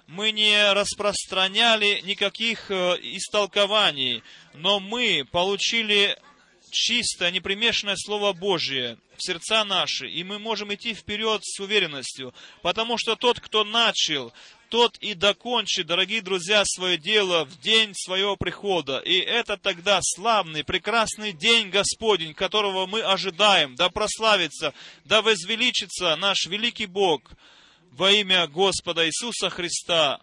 [0.07, 4.23] мы не распространяли никаких э, истолкований,
[4.53, 6.17] но мы получили
[6.71, 12.97] чистое, непримешанное Слово Божие в сердца наши, и мы можем идти вперед с уверенностью, потому
[12.97, 14.33] что тот, кто начал,
[14.69, 18.99] тот и докончит, дорогие друзья, свое дело в день своего прихода.
[18.99, 23.75] И это тогда славный, прекрасный день Господень, которого мы ожидаем.
[23.75, 24.73] Да прославится,
[25.05, 27.21] да возвеличится наш великий Бог
[27.91, 30.21] во имя Господа Иисуса Христа.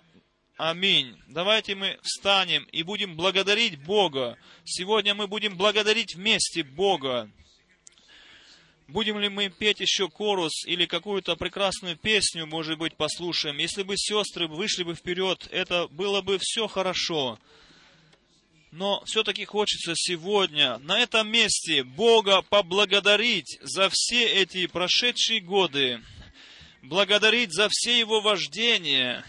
[0.56, 1.16] Аминь.
[1.28, 4.38] Давайте мы встанем и будем благодарить Бога.
[4.64, 7.30] Сегодня мы будем благодарить вместе Бога.
[8.88, 13.58] Будем ли мы петь еще корус или какую-то прекрасную песню, может быть, послушаем?
[13.58, 17.38] Если бы сестры вышли бы вперед, это было бы все хорошо.
[18.70, 26.00] Но все-таки хочется сегодня на этом месте Бога поблагодарить за все эти прошедшие годы,
[26.86, 29.24] благодарить за все Его вождения,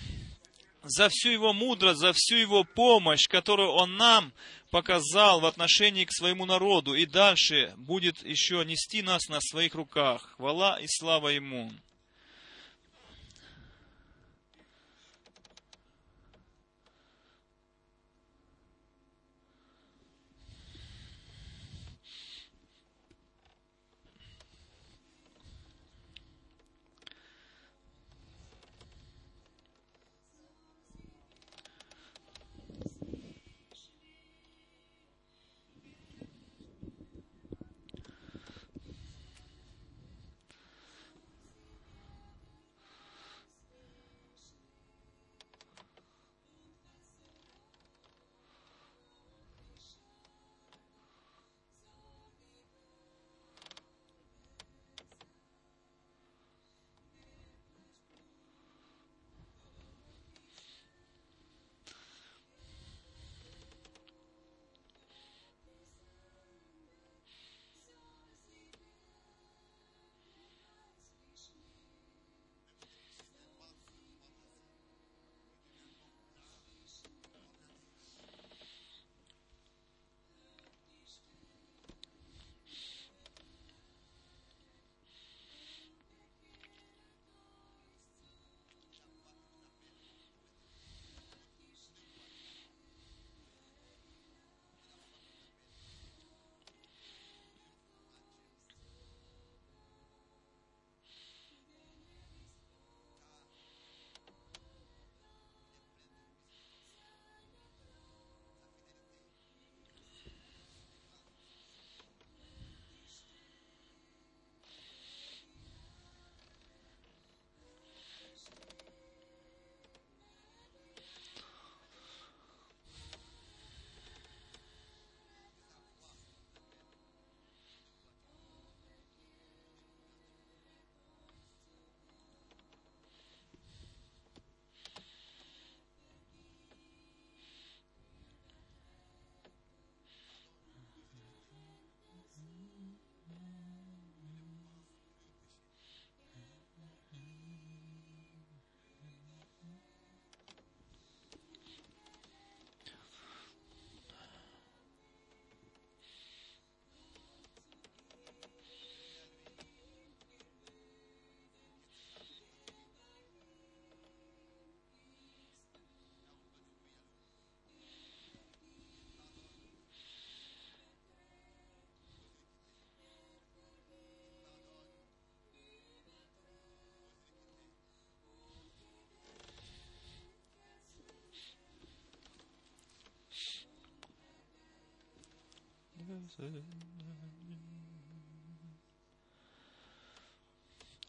[0.84, 4.34] за всю Его мудрость, за всю Его помощь, которую Он нам
[4.72, 10.34] показал в отношении к своему народу, и дальше будет еще нести нас на своих руках.
[10.38, 11.72] Хвала и слава Ему.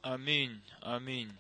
[0.03, 1.33] Аминь, аминь.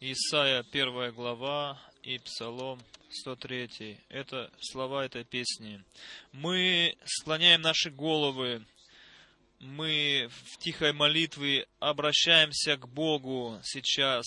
[0.00, 2.80] Исайя, первая глава и Псалом
[3.10, 3.98] 103.
[4.08, 5.82] Это слова этой песни.
[6.32, 8.64] Мы склоняем наши головы,
[9.60, 14.26] мы в тихой молитве обращаемся к Богу сейчас,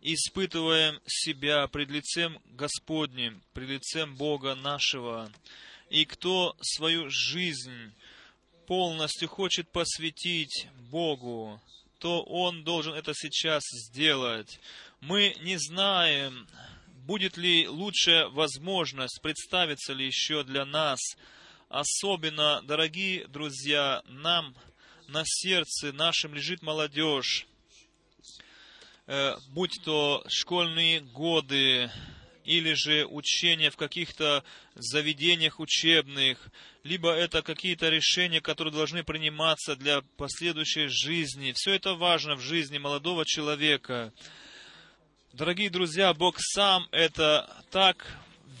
[0.00, 5.30] испытываем себя пред лицем Господним, пред лицем Бога нашего.
[5.94, 7.92] И кто свою жизнь
[8.66, 11.60] полностью хочет посвятить Богу,
[12.00, 14.58] то он должен это сейчас сделать.
[15.00, 16.48] Мы не знаем,
[17.06, 20.98] будет ли лучшая возможность, представится ли еще для нас.
[21.68, 24.56] Особенно, дорогие друзья, нам
[25.06, 27.46] на сердце нашем лежит молодежь,
[29.06, 31.88] э, будь то школьные годы,
[32.44, 34.44] или же учения в каких-то
[34.74, 36.48] заведениях учебных,
[36.82, 41.52] либо это какие-то решения, которые должны приниматься для последующей жизни.
[41.56, 44.12] Все это важно в жизни молодого человека.
[45.32, 48.06] Дорогие друзья, Бог сам это так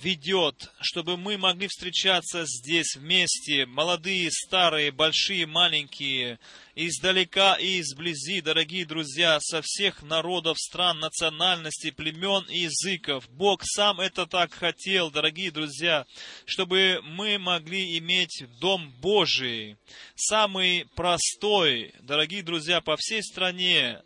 [0.02, 6.38] ведет, чтобы мы могли встречаться здесь вместе, молодые, старые, большие, маленькие,
[6.74, 13.28] издалека и изблизи, дорогие друзья, со всех народов, стран, национальностей, племен и языков.
[13.30, 16.06] Бог сам это так хотел, дорогие друзья,
[16.44, 19.76] чтобы мы могли иметь Дом Божий,
[20.14, 24.02] самый простой, дорогие друзья, по всей стране,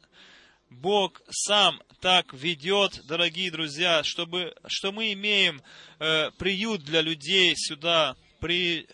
[0.70, 5.62] Бог сам так ведет, дорогие друзья, чтобы, что мы имеем
[5.98, 8.16] э, приют для людей сюда.
[8.38, 8.86] При,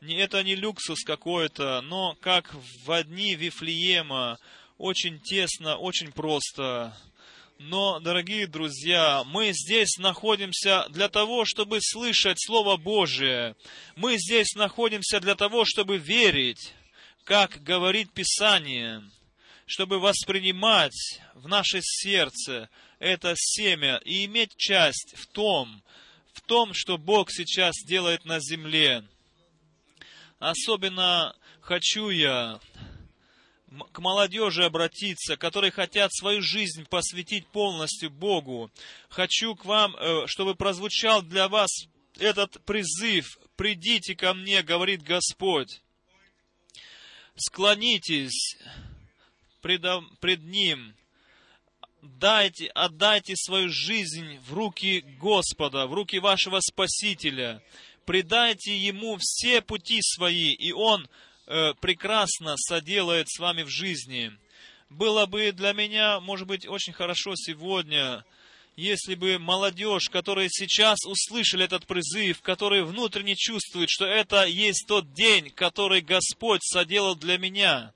[0.00, 4.38] это не люксус какой-то, но как в дни Вифлеема,
[4.78, 6.96] очень тесно, очень просто.
[7.58, 13.56] Но, дорогие друзья, мы здесь находимся для того, чтобы слышать Слово Божие.
[13.96, 16.72] Мы здесь находимся для того, чтобы верить,
[17.24, 19.02] как говорит Писание
[19.66, 22.68] чтобы воспринимать в наше сердце
[22.98, 25.82] это семя и иметь часть в том,
[26.32, 29.04] в том, что Бог сейчас делает на земле.
[30.38, 32.60] Особенно хочу я
[33.92, 38.70] к молодежи обратиться, которые хотят свою жизнь посвятить полностью Богу.
[39.08, 41.70] Хочу к вам, э, чтобы прозвучал для вас
[42.18, 45.80] этот призыв «Придите ко мне», говорит Господь.
[47.36, 48.56] Склонитесь
[49.64, 49.82] пред,
[50.20, 50.94] пред Ним.
[52.02, 57.62] Дайте, отдайте свою жизнь в руки Господа, в руки вашего Спасителя.
[58.04, 61.08] Предайте Ему все пути свои, и Он
[61.46, 64.32] э, прекрасно соделает с вами в жизни.
[64.90, 68.22] Было бы для меня, может быть, очень хорошо сегодня,
[68.76, 75.14] если бы молодежь, которые сейчас услышали этот призыв, которые внутренне чувствуют, что это есть тот
[75.14, 77.94] день, который Господь соделал для меня,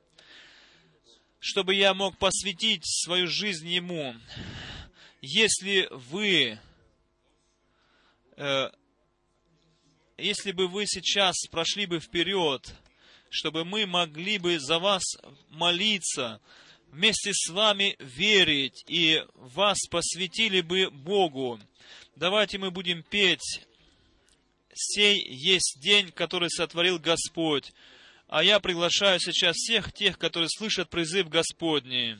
[1.40, 4.14] чтобы я мог посвятить свою жизнь Ему.
[5.20, 6.58] Если вы,
[8.36, 8.70] э,
[10.16, 12.74] если бы вы сейчас прошли бы вперед,
[13.30, 15.02] чтобы мы могли бы за вас
[15.50, 16.40] молиться,
[16.90, 21.60] вместе с вами верить и вас посвятили бы Богу.
[22.16, 23.66] Давайте мы будем петь
[24.72, 27.72] «Сей есть день, который сотворил Господь».
[28.28, 32.18] А я приглашаю сейчас всех тех, которые слышат призыв Господний.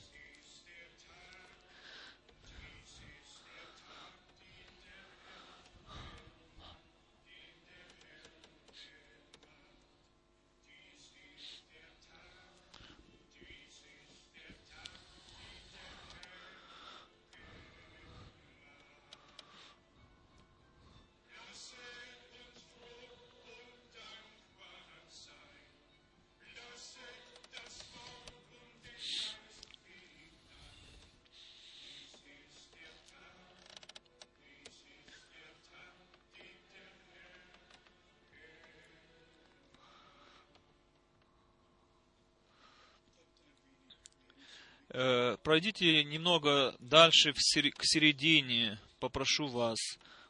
[45.42, 49.78] Пройдите немного дальше к середине, попрошу вас.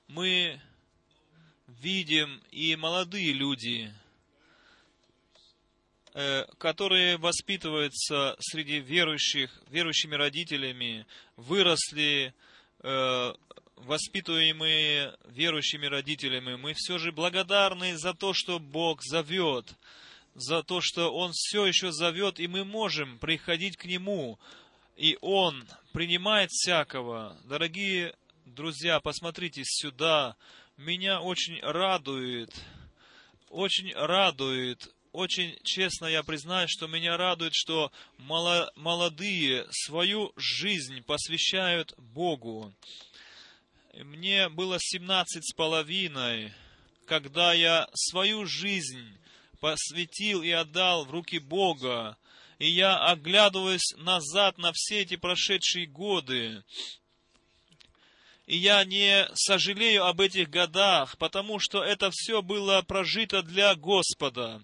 [0.08, 0.60] Мы
[1.68, 3.92] видим и молодые люди,
[6.14, 12.34] э, которые воспитываются среди верующих, верующими родителями, выросли,
[12.80, 13.34] э,
[13.76, 16.56] воспитываемые верующими родителями.
[16.56, 19.74] Мы все же благодарны за то, что Бог зовет
[20.40, 24.38] за то, что Он все еще зовет, и мы можем приходить к Нему,
[24.96, 27.36] и Он принимает всякого.
[27.44, 30.36] Дорогие друзья, посмотрите сюда.
[30.76, 32.52] Меня очень радует
[33.50, 42.74] очень радует, очень честно я признаюсь, что меня радует, что молодые свою жизнь посвящают Богу.
[43.94, 46.52] Мне было семнадцать с половиной,
[47.06, 49.18] когда я свою жизнь
[49.60, 52.16] посвятил и отдал в руки Бога,
[52.58, 56.62] и я оглядываюсь назад на все эти прошедшие годы,
[58.46, 64.62] и я не сожалею об этих годах, потому что это все было прожито для Господа.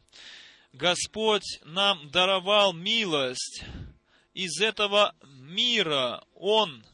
[0.72, 3.62] Господь нам даровал милость.
[4.32, 6.84] Из этого мира Он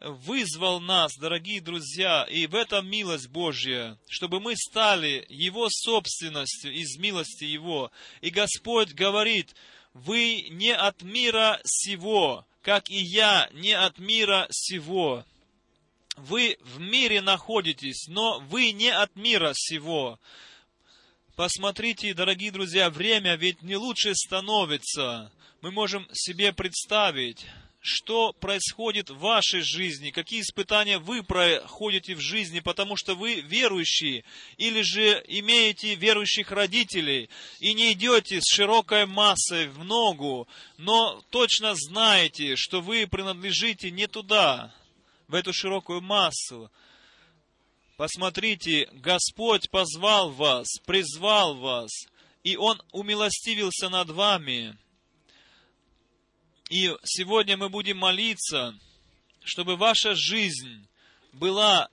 [0.00, 6.96] вызвал нас, дорогие друзья, и в этом милость Божья, чтобы мы стали Его собственностью из
[6.96, 7.90] милости Его.
[8.20, 9.54] И Господь говорит,
[9.94, 15.24] вы не от мира сего, как и я не от мира сего
[16.20, 20.18] вы в мире находитесь, но вы не от мира сего.
[21.36, 25.32] Посмотрите, дорогие друзья, время ведь не лучше становится.
[25.62, 27.46] Мы можем себе представить,
[27.80, 34.24] что происходит в вашей жизни, какие испытания вы проходите в жизни, потому что вы верующие,
[34.58, 40.46] или же имеете верующих родителей, и не идете с широкой массой в ногу,
[40.76, 44.74] но точно знаете, что вы принадлежите не туда
[45.26, 46.70] в эту широкую массу.
[47.96, 51.90] Посмотрите, Господь позвал вас, призвал вас,
[52.44, 54.76] и Он умилостивился над вами.
[56.70, 58.78] И сегодня мы будем молиться,
[59.42, 60.86] чтобы ваша жизнь
[61.32, 61.90] была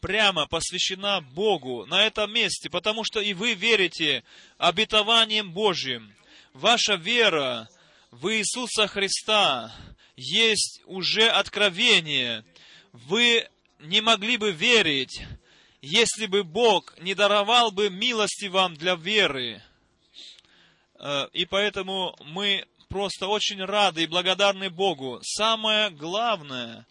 [0.00, 4.24] прямо посвящена Богу на этом месте, потому что и вы верите
[4.58, 6.12] обетованием Божьим.
[6.52, 7.68] Ваша вера
[8.10, 9.72] в Иисуса Христа,
[10.16, 12.44] есть уже откровение.
[12.92, 13.48] Вы
[13.78, 15.22] не могли бы верить,
[15.80, 19.62] если бы Бог не даровал бы милости вам для веры.
[20.98, 25.20] Э, и поэтому мы просто очень рады и благодарны Богу.
[25.22, 26.86] Самое главное,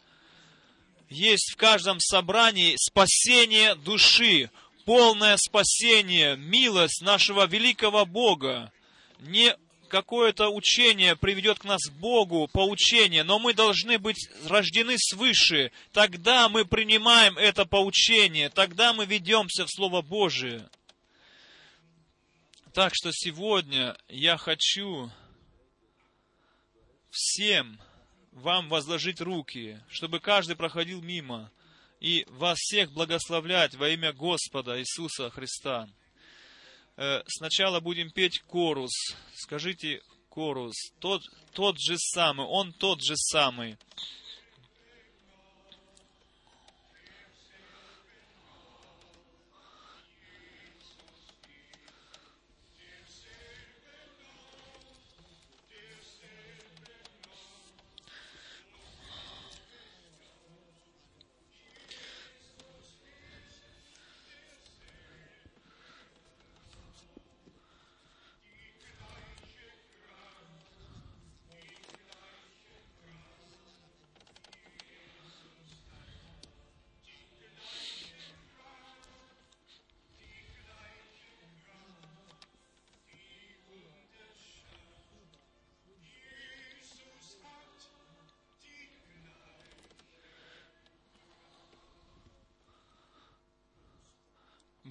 [1.09, 4.49] есть в каждом собрании спасение души,
[4.85, 8.71] полное спасение, милость нашего великого Бога.
[9.19, 9.55] Не
[9.87, 15.71] какое-то учение приведет к нас к Богу, поучение, но мы должны быть рождены свыше.
[15.93, 20.67] Тогда мы принимаем это поучение, тогда мы ведемся в Слово Божие.
[22.73, 25.09] Так что сегодня я хочу
[27.17, 27.79] всем
[28.31, 31.51] вам возложить руки, чтобы каждый проходил мимо,
[31.99, 35.89] и вас всех благословлять во имя Господа Иисуса Христа.
[36.95, 38.91] Э, сначала будем петь корус.
[39.33, 40.75] Скажите корус.
[40.99, 41.23] Тот,
[41.53, 43.77] тот же самый, он тот же самый.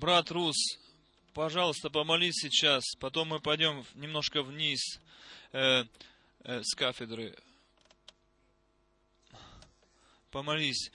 [0.07, 0.79] Брат Рус,
[1.35, 5.01] пожалуйста, помолись сейчас, потом мы пойдем немножко вниз
[5.51, 5.83] э,
[6.45, 7.37] э, с кафедры.
[10.31, 10.93] Помолись.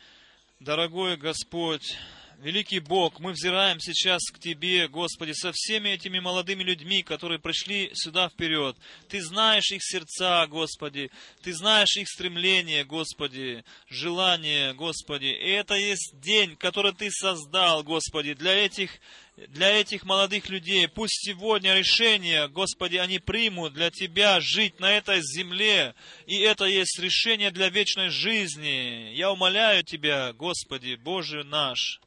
[0.61, 1.97] Дорогой Господь,
[2.41, 7.91] Великий Бог, мы взираем сейчас к Тебе, Господи, со всеми этими молодыми людьми, которые пришли
[7.93, 8.76] сюда вперед.
[9.09, 11.11] Ты знаешь их сердца, Господи,
[11.43, 15.27] Ты знаешь их стремления, Господи, желания, Господи.
[15.27, 18.89] И это есть день, который Ты создал, Господи, для этих
[19.49, 20.88] для этих молодых людей.
[20.88, 25.93] Пусть сегодня решение, Господи, они примут для Тебя жить на этой земле.
[26.26, 29.13] И это есть решение для вечной жизни.
[29.13, 32.01] Я умоляю Тебя, Господи, Боже наш,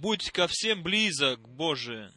[0.00, 2.10] Будь ко всем близок, Боже.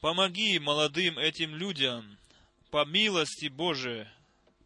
[0.00, 2.18] Помоги молодым этим людям
[2.70, 4.06] по милости Божией,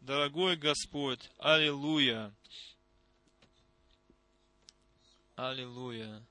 [0.01, 1.31] дорогой Господь.
[1.39, 2.31] Аллилуйя.
[5.35, 6.23] Аллилуйя.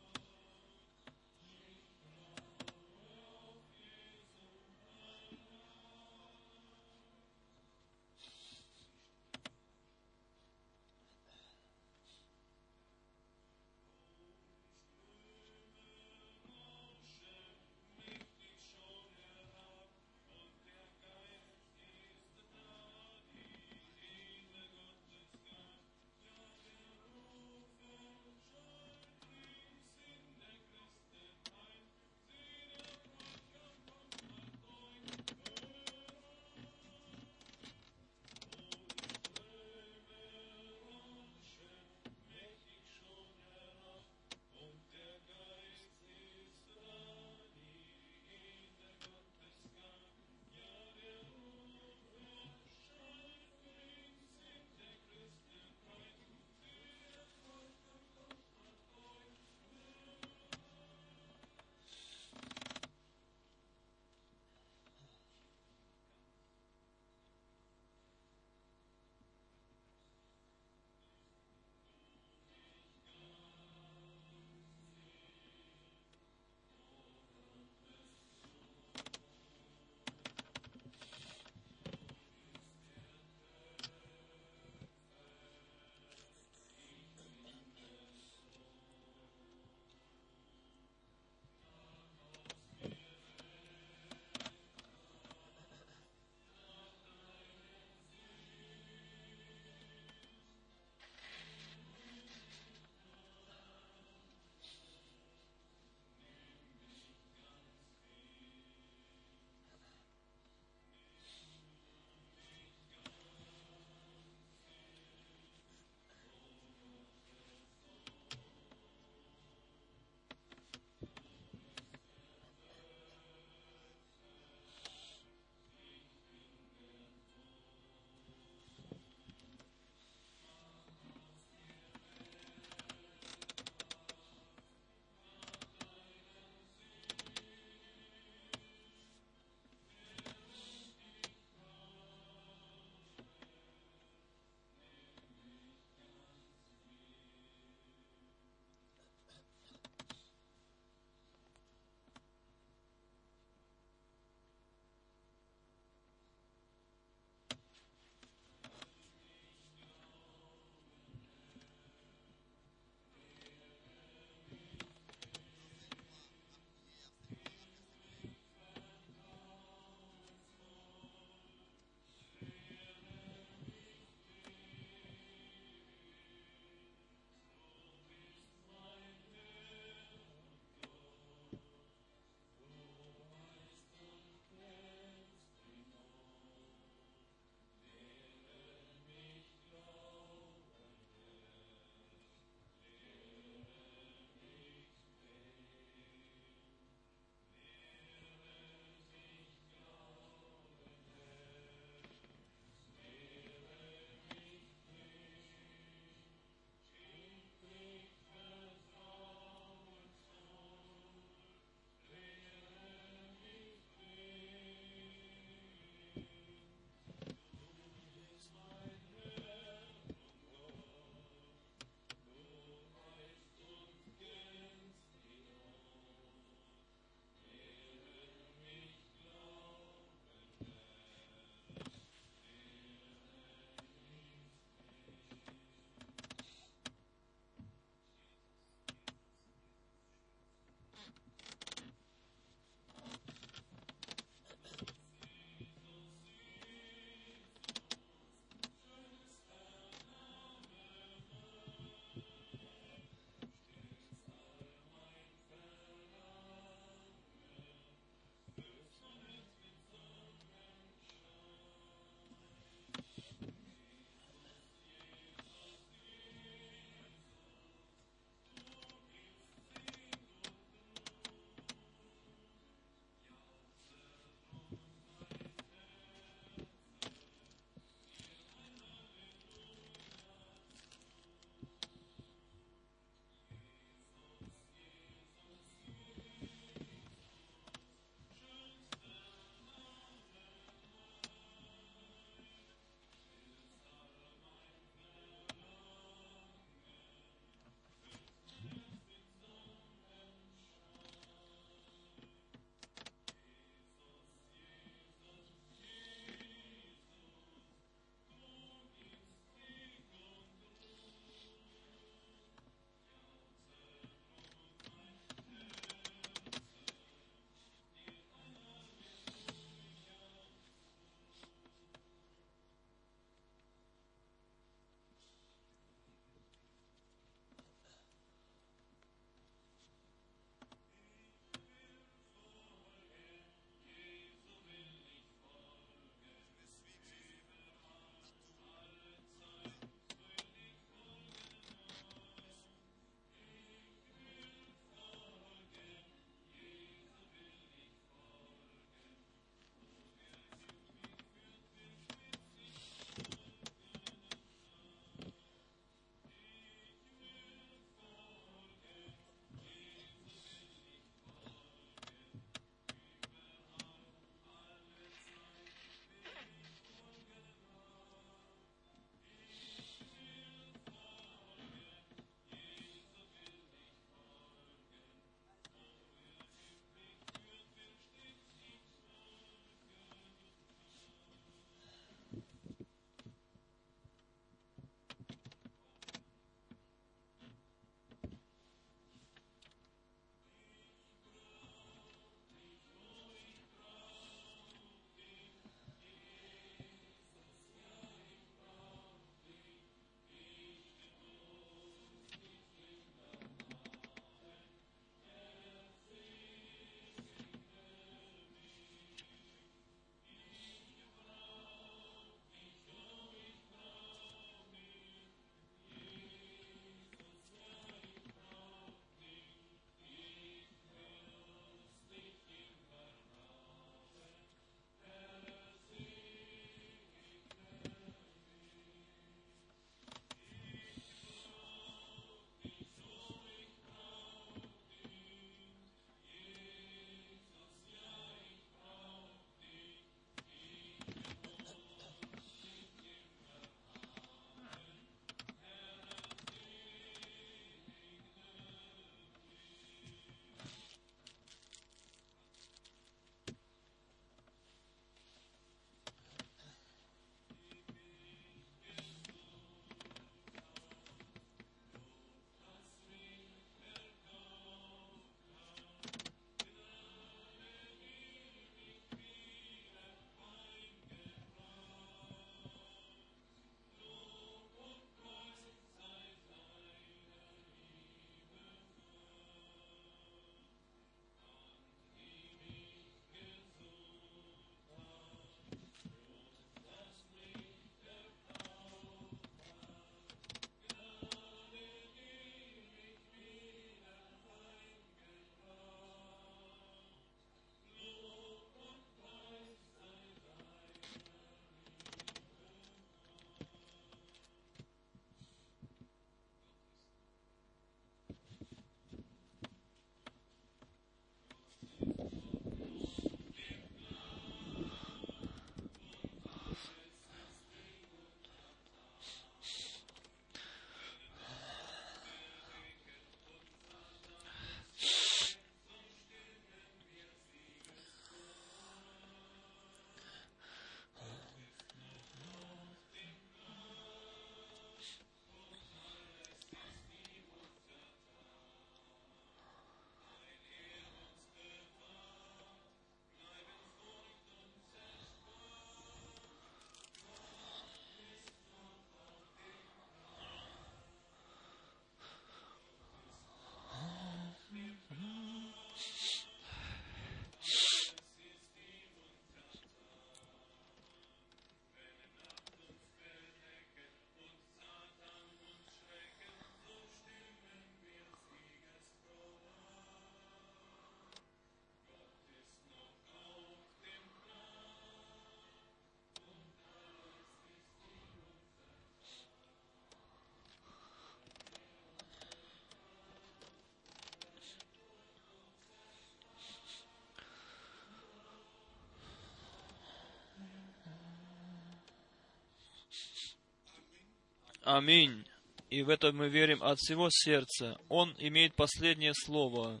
[594.82, 595.44] Аминь.
[595.90, 597.98] И в это мы верим от всего сердца.
[598.08, 600.00] Он имеет последнее слово.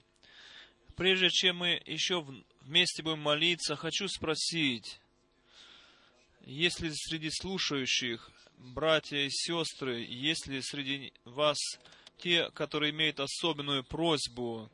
[0.96, 2.26] Прежде чем мы еще
[2.62, 5.00] вместе будем молиться, хочу спросить,
[6.44, 11.58] есть ли среди слушающих братья и сестры, есть ли среди вас
[12.18, 14.70] те, которые имеют особенную просьбу,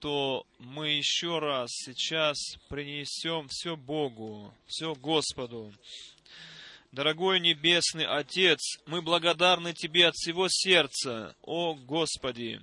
[0.00, 2.36] то мы еще раз сейчас
[2.68, 5.72] принесем все Богу, все Господу.
[6.94, 12.60] Дорогой Небесный Отец, мы благодарны Тебе от всего сердца, о Господи,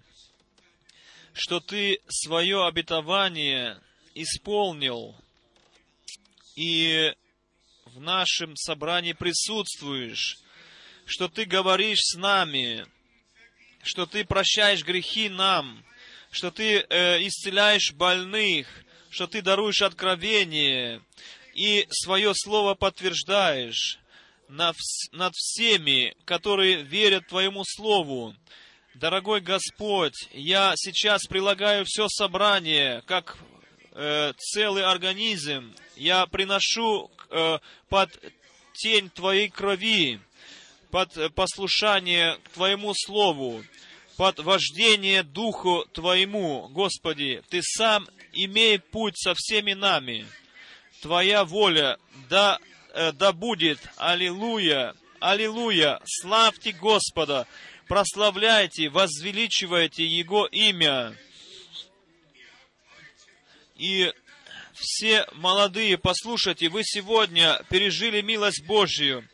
[1.34, 3.78] что Ты свое обетование
[4.16, 5.18] исполнил
[6.56, 7.14] и
[7.84, 10.38] в нашем собрании присутствуешь,
[11.06, 12.86] что Ты говоришь с нами,
[13.84, 15.84] что Ты прощаешь грехи нам,
[16.32, 21.02] что Ты э, исцеляешь больных, что Ты даруешь откровение
[21.53, 23.99] и свое слово подтверждаешь
[24.52, 24.76] над,
[25.34, 28.36] всеми, которые верят Твоему Слову.
[28.94, 33.38] Дорогой Господь, я сейчас прилагаю все собрание, как
[33.94, 38.10] э, целый организм, я приношу э, под
[38.73, 40.19] тень Твоей крови,
[40.91, 43.64] под послушание к Твоему Слову,
[44.18, 50.26] под вождение Духу Твоему, Господи, Ты сам имей путь со всеми нами.
[51.02, 51.98] Твоя воля
[52.30, 52.60] да
[52.93, 53.80] да будет.
[53.97, 54.95] Аллилуйя!
[55.19, 55.99] Аллилуйя!
[56.05, 57.47] Славьте Господа!
[57.88, 61.13] Прославляйте, возвеличивайте Его имя.
[63.76, 64.13] И
[64.73, 69.27] все молодые, послушайте, вы сегодня пережили милость Божью.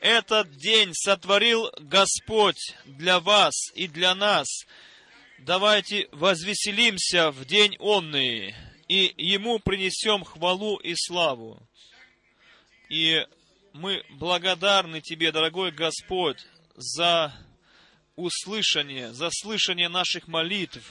[0.00, 4.46] Этот день сотворил Господь для вас и для нас.
[5.38, 8.54] Давайте возвеселимся в день онный
[8.88, 11.66] и Ему принесем хвалу и славу.
[12.88, 13.26] И
[13.72, 16.44] мы благодарны Тебе, дорогой Господь,
[16.76, 17.34] за
[18.16, 20.82] услышание, за слышание наших молитв,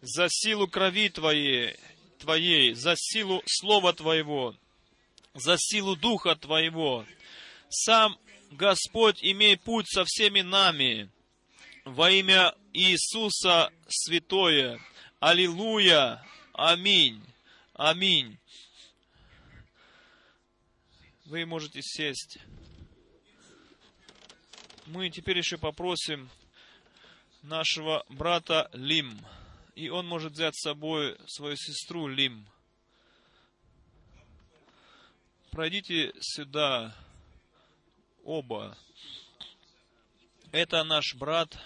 [0.00, 1.76] за силу крови Твоей,
[2.18, 4.56] Твоей, за силу Слова Твоего,
[5.34, 7.04] за силу Духа Твоего.
[7.68, 8.16] Сам
[8.50, 11.10] Господь, имей путь со всеми нами.
[11.84, 14.80] Во имя Иисуса Святое.
[15.20, 16.24] Аллилуйя.
[16.52, 17.22] Аминь.
[17.74, 18.38] Аминь.
[21.32, 22.36] Вы можете сесть.
[24.84, 26.28] Мы теперь еще попросим
[27.40, 29.18] нашего брата Лим.
[29.74, 32.46] И он может взять с собой свою сестру Лим.
[35.52, 36.94] Пройдите сюда
[38.24, 38.76] оба.
[40.50, 41.58] Это наш брат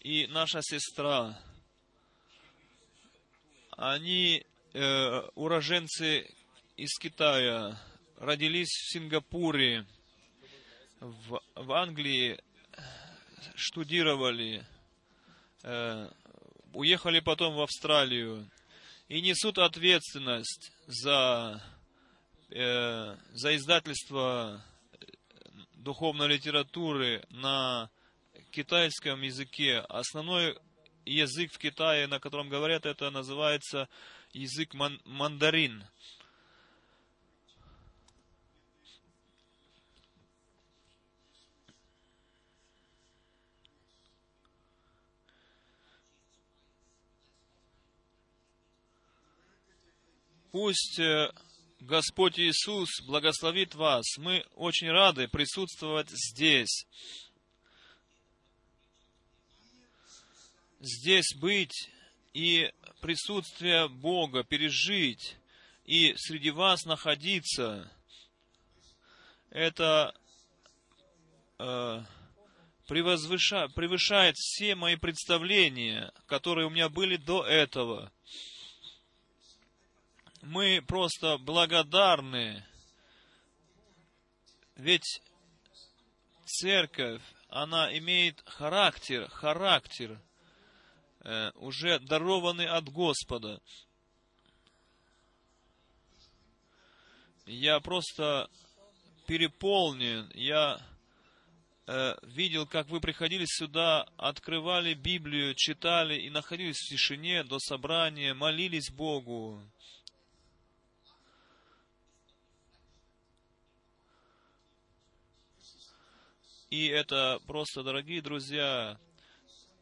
[0.00, 1.38] и наша сестра.
[3.72, 6.34] Они э, уроженцы
[6.78, 7.78] из Китая
[8.22, 9.84] родились в Сингапуре,
[11.00, 12.38] в, в Англии
[13.56, 14.64] штудировали,
[15.64, 16.08] э,
[16.72, 18.48] уехали потом в Австралию
[19.08, 21.60] и несут ответственность за,
[22.50, 24.64] э, за издательство
[25.74, 27.90] духовной литературы на
[28.52, 29.80] китайском языке.
[29.88, 30.56] Основной
[31.04, 33.88] язык в Китае, на котором говорят, это называется
[34.32, 35.84] язык ман мандарин.
[50.52, 51.32] Пусть э,
[51.80, 54.04] Господь Иисус благословит вас.
[54.18, 56.86] Мы очень рады присутствовать здесь.
[60.78, 61.90] Здесь быть
[62.34, 62.70] и
[63.00, 65.36] присутствие Бога пережить,
[65.86, 67.90] и среди вас находиться,
[69.48, 70.14] это
[71.58, 72.02] э,
[72.86, 78.12] превышает все мои представления, которые у меня были до этого
[80.42, 82.64] мы просто благодарны,
[84.74, 85.22] ведь
[86.44, 90.20] церковь, она имеет характер, характер,
[91.20, 93.60] э, уже дарованный от Господа.
[97.46, 98.50] Я просто
[99.26, 100.84] переполнен, я
[101.86, 108.34] э, видел, как вы приходили сюда, открывали Библию, читали и находились в тишине до собрания,
[108.34, 109.62] молились Богу.
[116.72, 118.98] И это просто, дорогие друзья,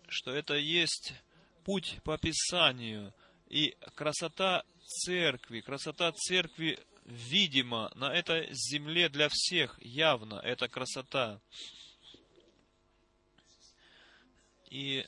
[0.09, 1.13] что это есть
[1.63, 3.15] путь по Писанию.
[3.49, 11.41] И красота церкви, красота церкви видима на этой земле для всех, явно, эта красота.
[14.69, 15.07] И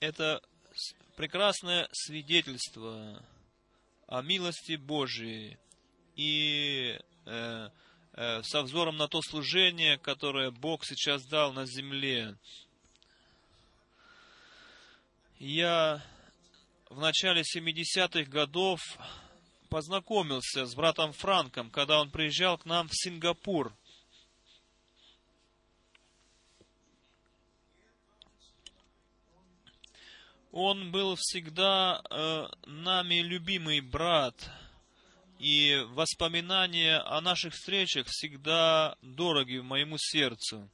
[0.00, 0.42] это
[1.16, 3.24] прекрасное свидетельство
[4.06, 5.56] о милости Божией
[6.14, 7.70] и э,
[8.14, 12.36] со взором на то служение, которое Бог сейчас дал на земле.
[15.38, 16.02] Я
[16.88, 18.80] в начале 70-х годов
[19.70, 23.74] познакомился с братом Франком, когда он приезжал к нам в Сингапур.
[30.50, 34.34] Он был всегда э, нами любимый брат,
[35.42, 40.70] и воспоминания о наших встречах всегда дороги моему сердцу.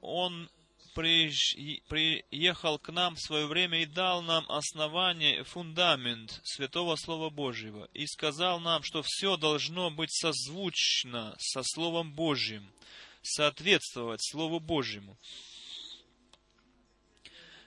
[0.00, 0.48] Он
[0.94, 8.06] приехал к нам в свое время и дал нам основание, фундамент Святого Слова Божьего, и
[8.06, 12.72] сказал нам, что все должно быть созвучно со Словом Божьим,
[13.20, 15.18] соответствовать Слову Божьему.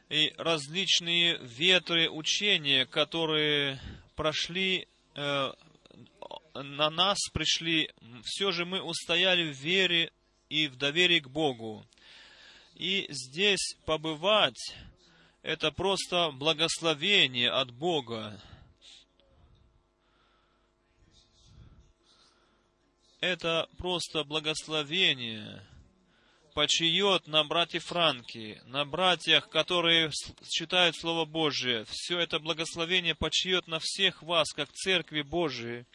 [0.10, 3.80] И различные ветры учения, которые
[4.22, 5.52] прошли э,
[6.54, 7.90] на нас, пришли,
[8.24, 10.12] все же мы устояли в вере
[10.48, 11.84] и в доверии к Богу.
[12.76, 14.76] И здесь побывать–
[15.42, 18.40] это просто благословение от Бога.
[23.22, 25.66] Это просто благословение
[26.54, 30.12] почиет на братьев Франки, на братьях, которые
[30.50, 31.86] читают Слово Божие.
[31.90, 35.86] Все это благословение почиет на всех вас, как Церкви Божией.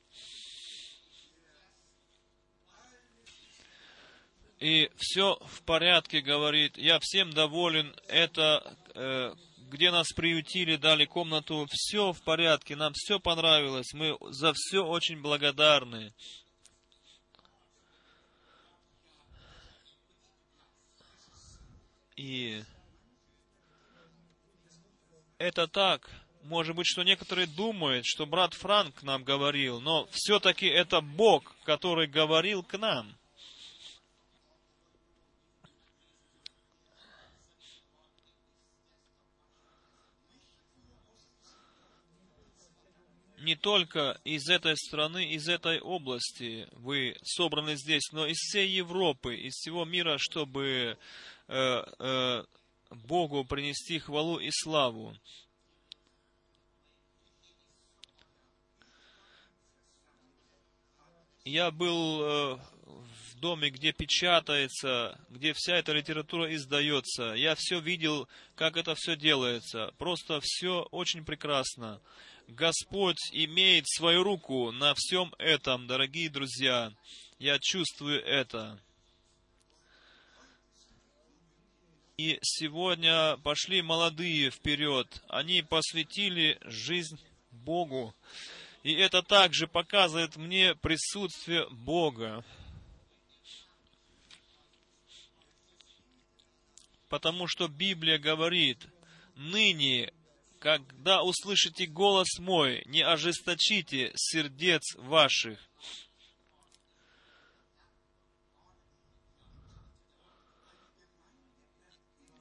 [4.59, 9.35] и все в порядке, говорит, я всем доволен, это, э,
[9.70, 15.20] где нас приютили, дали комнату, все в порядке, нам все понравилось, мы за все очень
[15.20, 16.15] благодарны.
[22.17, 22.63] И
[25.39, 26.11] это так.
[26.43, 32.07] Может быть, что некоторые думают, что брат Франк нам говорил, но все-таки это Бог, который
[32.07, 33.15] говорил к нам–
[43.47, 49.37] не только из этой страны, из этой области вы собраны здесь, но из всей Европы,
[49.37, 50.99] из всего мира, чтобы
[51.48, 55.14] Богу принести хвалу и славу.
[61.47, 67.35] Я был э, в доме, где печатается, где вся эта литература издается.
[67.35, 69.94] Я все видел, как это все делается.
[69.97, 72.01] Просто все очень прекрасно.
[72.48, 76.93] Господь имеет свою руку на всем этом, дорогие друзья.
[77.39, 78.81] Я чувствую это.
[82.17, 85.23] И сегодня пошли молодые вперед.
[85.29, 87.21] Они посвятили жизнь
[87.51, 88.15] Богу.
[88.83, 92.43] И это также показывает мне присутствие Бога.
[97.11, 98.79] Потому что Библия говорит,
[99.35, 100.11] ныне
[100.59, 105.59] когда услышите голос мой, не ожесточите сердец ваших.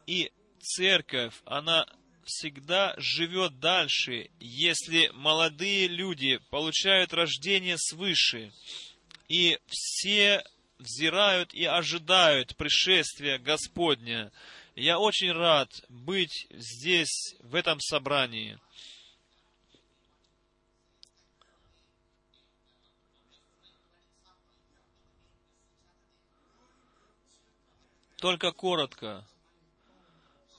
[0.08, 1.88] И церковь, она
[2.26, 8.52] всегда живет дальше, если молодые люди получают рождение свыше,
[9.28, 10.44] и все
[10.78, 14.32] взирают и ожидают пришествия Господня.
[14.76, 18.60] Я очень рад быть здесь, в этом собрании.
[28.18, 29.26] Только коротко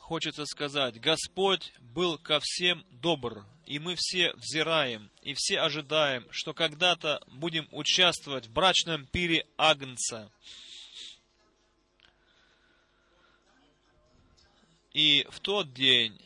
[0.07, 6.55] хочется сказать, Господь был ко всем добр, и мы все взираем, и все ожидаем, что
[6.55, 10.31] когда-то будем участвовать в брачном пире Агнца–
[14.97, 16.19] И в тот день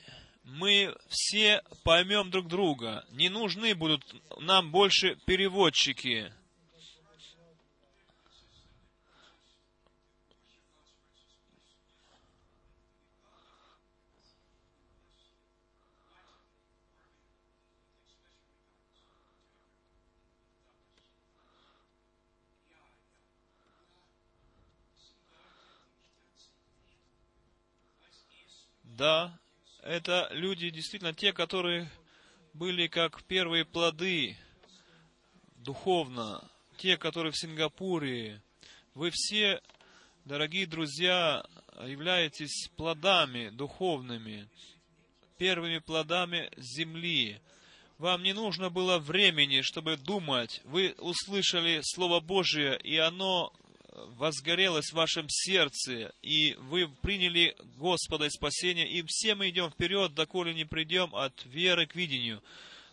[0.44, 3.05] мы все поймем друг друга.
[3.11, 4.05] Не нужны будут
[4.39, 6.32] нам больше переводчики.
[29.01, 29.32] Да,
[29.82, 31.90] это люди действительно те, которые
[32.52, 34.36] были как первые плоды
[35.56, 36.47] духовно,
[36.77, 38.43] те, которые в Сингапуре.
[38.93, 39.62] Вы все,
[40.27, 41.43] дорогие друзья,
[41.86, 44.51] являетесь плодами духовными,
[45.39, 47.40] первыми плодами земли.
[47.97, 50.60] Вам не нужно было времени, чтобы думать.
[50.64, 53.51] Вы услышали Слово Божие, и оно
[53.93, 60.15] возгорелось в вашем сердце, и вы приняли Господа и спасение, и все мы идем вперед,
[60.15, 62.43] доколе не придем от веры к видению.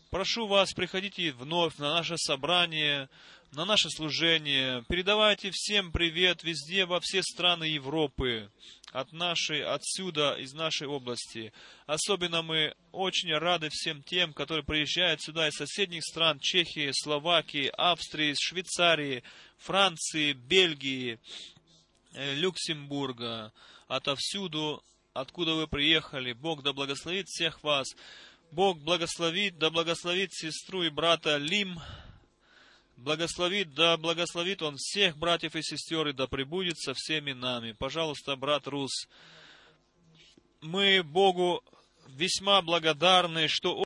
[0.09, 3.09] Прошу вас, приходите вновь на наше собрание,
[3.51, 4.83] на наше служение.
[4.89, 8.51] Передавайте всем привет везде, во все страны Европы,
[8.91, 11.53] от нашей, отсюда, из нашей области.
[11.85, 18.35] Особенно мы очень рады всем тем, которые приезжают сюда из соседних стран, Чехии, Словакии, Австрии,
[18.37, 19.23] Швейцарии,
[19.57, 21.19] Франции, Бельгии,
[22.13, 23.53] э, Люксембурга,
[23.87, 24.83] отовсюду,
[25.13, 26.33] откуда вы приехали.
[26.33, 27.87] Бог да благословит всех вас.
[28.51, 31.79] Бог благословит, да благословит сестру и брата Лим,
[32.97, 37.71] благословит, да благословит Он всех братьев и сестер, и да пребудет со всеми нами.
[37.71, 39.07] Пожалуйста, брат Рус,
[40.61, 41.63] мы Богу
[42.07, 43.75] весьма благодарны, что